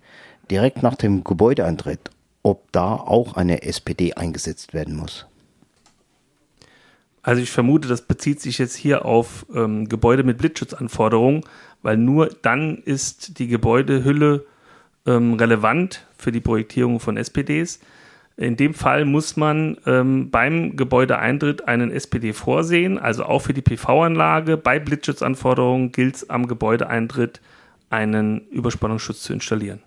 direkt 0.51 0.83
nach 0.83 0.97
dem 0.97 1.23
Gebäudeeintritt, 1.23 2.11
ob 2.43 2.73
da 2.73 2.95
auch 2.95 3.35
eine 3.35 3.63
SPD 3.63 4.15
eingesetzt 4.15 4.73
werden 4.73 4.97
muss. 4.97 5.27
Also 7.23 7.43
ich 7.43 7.51
vermute, 7.51 7.89
das 7.89 8.03
bezieht 8.03 8.41
sich 8.41 8.59
jetzt 8.59 8.77
hier 8.77 9.05
auf 9.05 9.45
ähm, 9.55 9.89
Gebäude 9.89 10.23
mit 10.23 10.39
Blitzschutzanforderungen, 10.39 11.43
weil 11.83 11.97
nur 11.97 12.31
dann 12.43 12.79
ist 12.79 13.39
die 13.39 13.47
Gebäudehülle 13.47 14.47
ähm, 15.07 15.35
relevant 15.35 16.07
für 16.17 16.33
die 16.33 16.41
Projektierung 16.41 17.01
von 17.01 17.17
SPDs. 17.17 17.81
In 18.37 18.57
dem 18.57 18.73
Fall 18.73 19.05
muss 19.05 19.37
man 19.37 19.77
ähm, 19.85 20.31
beim 20.31 20.77
Gebäudeeintritt 20.77 21.69
einen 21.69 21.91
SPD 21.91 22.33
vorsehen, 22.33 22.99
also 22.99 23.25
auch 23.25 23.41
für 23.41 23.53
die 23.53 23.61
PV-Anlage. 23.61 24.57
Bei 24.57 24.79
Blitzschutzanforderungen 24.79 25.93
gilt 25.93 26.17
es 26.17 26.31
am 26.31 26.49
Gebäudeeintritt, 26.49 27.43
einen 27.91 28.47
Überspannungsschutz 28.49 29.23
zu 29.25 29.35
installieren. 29.35 29.83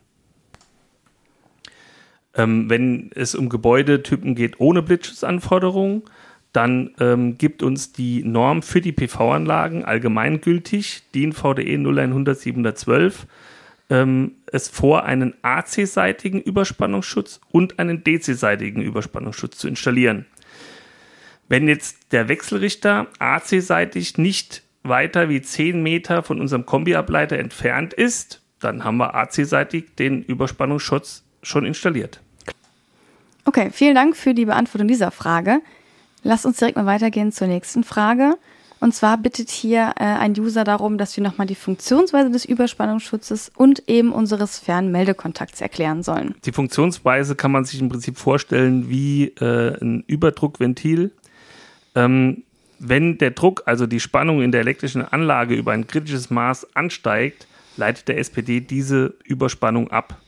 Ähm, 2.35 2.69
wenn 2.69 3.09
es 3.15 3.33
um 3.33 3.49
Gebäudetypen 3.49 4.35
geht 4.35 4.59
ohne 4.59 4.83
Blitzschutzanforderungen, 4.83 6.03
dann 6.53 6.91
ähm, 6.99 7.37
gibt 7.37 7.63
uns 7.63 7.91
die 7.91 8.23
Norm 8.23 8.61
für 8.61 8.79
die 8.79 8.91
PV-Anlagen 8.91 9.83
allgemeingültig, 9.83 11.03
DIN 11.13 11.33
VDE 11.33 11.77
0100 11.77 12.39
712, 12.39 13.27
ähm, 13.89 14.35
es 14.51 14.69
vor, 14.69 15.03
einen 15.03 15.33
AC-seitigen 15.41 16.39
Überspannungsschutz 16.39 17.41
und 17.51 17.79
einen 17.79 18.03
DC-seitigen 18.03 18.81
Überspannungsschutz 18.81 19.57
zu 19.57 19.67
installieren. 19.67 20.27
Wenn 21.49 21.67
jetzt 21.67 22.13
der 22.13 22.29
Wechselrichter 22.29 23.07
AC-seitig 23.19 24.17
nicht 24.19 24.63
weiter 24.83 25.29
wie 25.29 25.41
10 25.41 25.81
Meter 25.81 26.21
von 26.23 26.39
unserem 26.39 26.65
Kombiableiter 26.65 27.39
entfernt 27.39 27.93
ist, 27.93 28.41
dann 28.59 28.83
haben 28.83 28.97
wir 28.97 29.15
AC-seitig 29.15 29.95
den 29.97 30.23
Überspannungsschutz 30.23 31.23
schon 31.41 31.65
installiert. 31.65 32.21
Okay, 33.45 33.69
vielen 33.71 33.95
Dank 33.95 34.15
für 34.15 34.33
die 34.33 34.45
Beantwortung 34.45 34.87
dieser 34.87 35.11
Frage. 35.11 35.61
Lass 36.23 36.45
uns 36.45 36.57
direkt 36.57 36.77
mal 36.77 36.85
weitergehen 36.85 37.31
zur 37.31 37.47
nächsten 37.47 37.83
Frage. 37.83 38.35
Und 38.79 38.93
zwar 38.93 39.17
bittet 39.17 39.49
hier 39.49 39.93
äh, 39.97 40.03
ein 40.03 40.37
User 40.37 40.65
darum, 40.65 40.97
dass 40.97 41.15
wir 41.15 41.23
nochmal 41.23 41.47
die 41.47 41.55
Funktionsweise 41.55 42.29
des 42.29 42.43
Überspannungsschutzes 42.43 43.49
und 43.55 43.87
eben 43.87 44.11
unseres 44.11 44.59
Fernmeldekontakts 44.59 45.61
erklären 45.61 46.03
sollen. 46.03 46.35
Die 46.43 46.51
Funktionsweise 46.51 47.35
kann 47.35 47.51
man 47.51 47.63
sich 47.63 47.79
im 47.79 47.87
Prinzip 47.87 48.17
vorstellen 48.17 48.89
wie 48.89 49.27
äh, 49.39 49.77
ein 49.81 50.03
Überdruckventil. 50.07 51.11
Ähm, 51.95 52.43
wenn 52.79 53.17
der 53.17 53.31
Druck, 53.31 53.63
also 53.65 53.87
die 53.87 54.01
Spannung 54.01 54.41
in 54.41 54.51
der 54.51 54.59
elektrischen 54.61 55.01
Anlage 55.01 55.55
über 55.55 55.71
ein 55.71 55.87
kritisches 55.87 56.29
Maß 56.29 56.75
ansteigt, 56.75 57.47
leitet 57.77 58.09
der 58.09 58.17
SPD 58.17 58.59
diese 58.59 59.13
Überspannung 59.23 59.91
ab. 59.91 60.19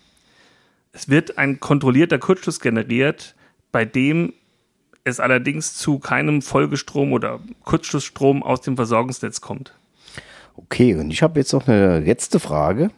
Es 0.94 1.10
wird 1.10 1.38
ein 1.38 1.60
kontrollierter 1.60 2.20
Kurzschluss 2.20 2.62
generiert, 2.62 3.36
bei 3.74 3.84
dem 3.84 4.32
es 5.06 5.20
allerdings 5.20 5.76
zu 5.76 6.00
keinem 6.00 6.42
Folgestrom 6.42 7.14
oder 7.14 7.40
Kurzschlussstrom 7.64 8.44
aus 8.44 8.62
dem 8.62 8.76
Versorgungsnetz 8.76 9.40
kommt. 9.40 9.74
Okay, 10.58 10.96
und 10.96 11.12
ich 11.12 11.22
habe 11.22 11.40
jetzt 11.40 11.54
noch 11.54 11.68
eine 11.68 12.00
letzte 12.00 12.40
Frage. 12.40 12.90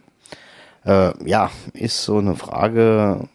Äh, 0.85 1.11
ja, 1.27 1.51
ist 1.73 2.03
so 2.03 2.17
eine 2.17 2.35
Frage 2.35 3.27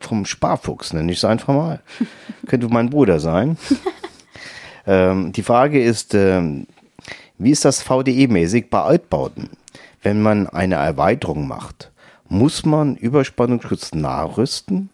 vom 0.00 0.24
Sparfuchs, 0.26 0.92
nenne 0.92 1.12
ich 1.12 1.18
es 1.18 1.24
einfach 1.24 1.54
mal. 1.54 1.80
Könnte 2.46 2.68
mein 2.68 2.90
Bruder 2.90 3.20
sein. 3.20 3.56
ähm, 4.86 5.32
die 5.32 5.44
Frage 5.44 5.82
ist, 5.82 6.14
ähm, 6.14 6.66
wie 7.38 7.52
ist 7.52 7.64
das 7.64 7.82
VDE-mäßig 7.82 8.68
bei 8.68 8.80
Altbauten? 8.80 9.48
Wenn 10.02 10.22
man 10.22 10.48
eine 10.48 10.74
Erweiterung 10.74 11.46
macht, 11.46 11.92
muss 12.28 12.64
man 12.64 12.96
Überspannungsschutz 12.96 13.94
nachrüsten? 13.94 14.90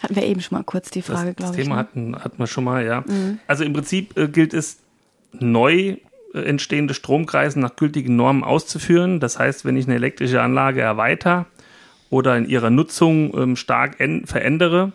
Hatten 0.00 0.16
wir 0.16 0.24
eben 0.24 0.40
schon 0.40 0.58
mal 0.58 0.64
kurz 0.64 0.90
die 0.90 1.02
Frage, 1.02 1.34
glaube 1.34 1.52
ich. 1.52 1.56
Das 1.58 1.64
Thema 1.64 1.74
ne? 1.76 1.80
hatten, 1.80 2.16
hatten 2.16 2.38
wir 2.38 2.46
schon 2.46 2.64
mal, 2.64 2.84
ja. 2.84 3.02
Mhm. 3.06 3.40
Also 3.46 3.64
im 3.64 3.72
Prinzip 3.72 4.16
äh, 4.16 4.28
gilt 4.28 4.54
es, 4.54 4.78
neu 5.32 5.96
äh, 6.34 6.40
entstehende 6.40 6.94
Stromkreise 6.94 7.60
nach 7.60 7.76
gültigen 7.76 8.16
Normen 8.16 8.44
auszuführen. 8.44 9.20
Das 9.20 9.38
heißt, 9.38 9.64
wenn 9.64 9.76
ich 9.76 9.86
eine 9.86 9.96
elektrische 9.96 10.40
Anlage 10.40 10.80
erweitere 10.80 11.44
oder 12.10 12.36
in 12.36 12.48
ihrer 12.48 12.70
Nutzung 12.70 13.36
ähm, 13.36 13.56
stark 13.56 13.96
verändere, 14.24 14.92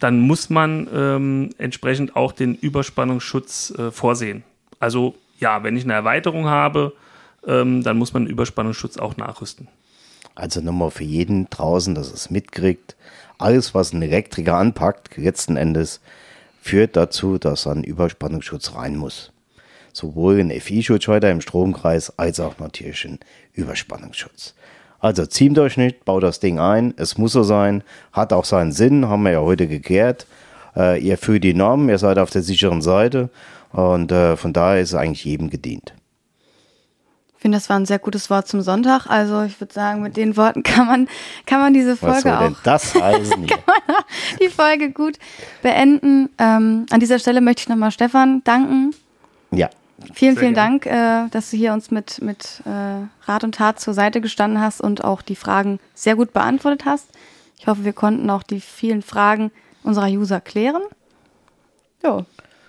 dann 0.00 0.20
muss 0.20 0.50
man 0.50 0.88
ähm, 0.92 1.50
entsprechend 1.58 2.16
auch 2.16 2.32
den 2.32 2.54
Überspannungsschutz 2.54 3.72
äh, 3.78 3.90
vorsehen. 3.90 4.44
Also 4.78 5.14
ja, 5.38 5.62
wenn 5.62 5.76
ich 5.76 5.84
eine 5.84 5.94
Erweiterung 5.94 6.46
habe, 6.46 6.92
ähm, 7.46 7.82
dann 7.82 7.96
muss 7.96 8.12
man 8.12 8.24
den 8.24 8.30
Überspannungsschutz 8.30 8.98
auch 8.98 9.16
nachrüsten. 9.16 9.68
Also 10.34 10.60
nochmal 10.60 10.90
für 10.90 11.04
jeden 11.04 11.48
draußen, 11.48 11.94
dass 11.94 12.12
es 12.12 12.30
mitkriegt 12.30 12.94
alles, 13.38 13.74
was 13.74 13.92
ein 13.92 14.02
Elektriker 14.02 14.56
anpackt, 14.56 15.16
letzten 15.16 15.56
Endes 15.56 16.00
führt 16.60 16.96
dazu, 16.96 17.38
dass 17.38 17.66
ein 17.66 17.84
Überspannungsschutz 17.84 18.74
rein 18.74 18.96
muss. 18.96 19.32
Sowohl 19.92 20.40
ein 20.40 20.50
FI-Schutzschalter 20.50 21.30
im 21.30 21.40
Stromkreis 21.40 22.18
als 22.18 22.40
auch 22.40 22.58
natürlich 22.58 23.04
ein 23.04 23.18
Überspannungsschutz. 23.52 24.54
Also 24.98 25.26
Ziemdurchschnitt, 25.26 26.04
baut 26.04 26.22
das 26.22 26.40
Ding 26.40 26.58
ein, 26.58 26.94
es 26.96 27.18
muss 27.18 27.32
so 27.32 27.42
sein, 27.42 27.82
hat 28.12 28.32
auch 28.32 28.44
seinen 28.44 28.72
Sinn, 28.72 29.08
haben 29.08 29.22
wir 29.22 29.32
ja 29.32 29.40
heute 29.40 29.68
geklärt. 29.68 30.26
Äh, 30.74 31.00
ihr 31.00 31.18
führt 31.18 31.44
die 31.44 31.54
Normen, 31.54 31.88
ihr 31.88 31.98
seid 31.98 32.18
auf 32.18 32.30
der 32.30 32.42
sicheren 32.42 32.82
Seite 32.82 33.30
und 33.72 34.10
äh, 34.10 34.36
von 34.36 34.52
daher 34.52 34.80
ist 34.80 34.90
es 34.90 34.94
eigentlich 34.94 35.24
jedem 35.24 35.50
gedient 35.50 35.94
finde, 37.38 37.58
das 37.58 37.68
war 37.68 37.78
ein 37.78 37.86
sehr 37.86 37.98
gutes 37.98 38.30
Wort 38.30 38.48
zum 38.48 38.60
Sonntag. 38.60 39.06
Also 39.06 39.42
ich 39.42 39.60
würde 39.60 39.72
sagen, 39.72 40.02
mit 40.02 40.16
den 40.16 40.36
Worten 40.36 40.62
kann 40.62 40.86
man, 40.86 41.08
kann 41.46 41.60
man 41.60 41.74
diese 41.74 41.96
Folge 41.96 42.16
Was 42.16 42.22
soll 42.22 42.32
auch. 42.32 42.40
Denn 42.40 42.56
das 42.64 42.94
heißen 43.00 43.46
kann 43.46 43.60
man 43.66 43.96
die 44.40 44.48
Folge 44.48 44.90
gut 44.90 45.18
beenden. 45.62 46.30
Ähm, 46.38 46.86
an 46.90 47.00
dieser 47.00 47.18
Stelle 47.18 47.40
möchte 47.40 47.62
ich 47.62 47.68
nochmal 47.68 47.90
Stefan 47.90 48.42
danken. 48.44 48.94
Ja. 49.50 49.70
Vielen, 50.12 50.34
sehr 50.34 50.40
vielen 50.40 50.54
gerne. 50.54 50.80
Dank, 50.80 50.86
äh, 50.86 51.30
dass 51.30 51.50
du 51.50 51.56
hier 51.56 51.72
uns 51.72 51.90
mit, 51.90 52.20
mit 52.20 52.62
äh, 52.66 53.30
Rat 53.30 53.44
und 53.44 53.54
Tat 53.54 53.80
zur 53.80 53.94
Seite 53.94 54.20
gestanden 54.20 54.60
hast 54.60 54.80
und 54.80 55.04
auch 55.04 55.22
die 55.22 55.36
Fragen 55.36 55.80
sehr 55.94 56.16
gut 56.16 56.32
beantwortet 56.32 56.84
hast. 56.84 57.08
Ich 57.58 57.66
hoffe, 57.66 57.84
wir 57.84 57.94
konnten 57.94 58.28
auch 58.28 58.42
die 58.42 58.60
vielen 58.60 59.02
Fragen 59.02 59.50
unserer 59.82 60.08
User 60.08 60.40
klären. 60.40 60.82
Jo. 62.04 62.24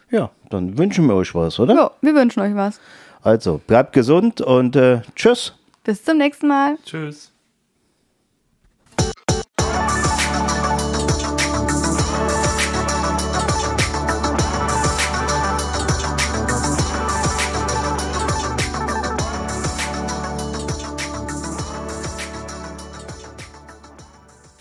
Ja, 0.10 0.32
dann 0.50 0.78
wünschen 0.78 1.06
wir 1.08 1.16
euch 1.16 1.36
was, 1.36 1.60
oder? 1.60 1.76
Ja, 1.76 1.92
wir 2.02 2.16
wünschen 2.16 2.40
euch 2.40 2.56
was. 2.56 2.80
Also 3.22 3.60
bleibt 3.66 3.94
gesund 3.94 4.42
und 4.42 4.76
äh, 4.76 5.02
tschüss. 5.16 5.54
Bis 5.84 6.04
zum 6.04 6.18
nächsten 6.18 6.48
Mal. 6.48 6.78
Tschüss. 6.86 7.32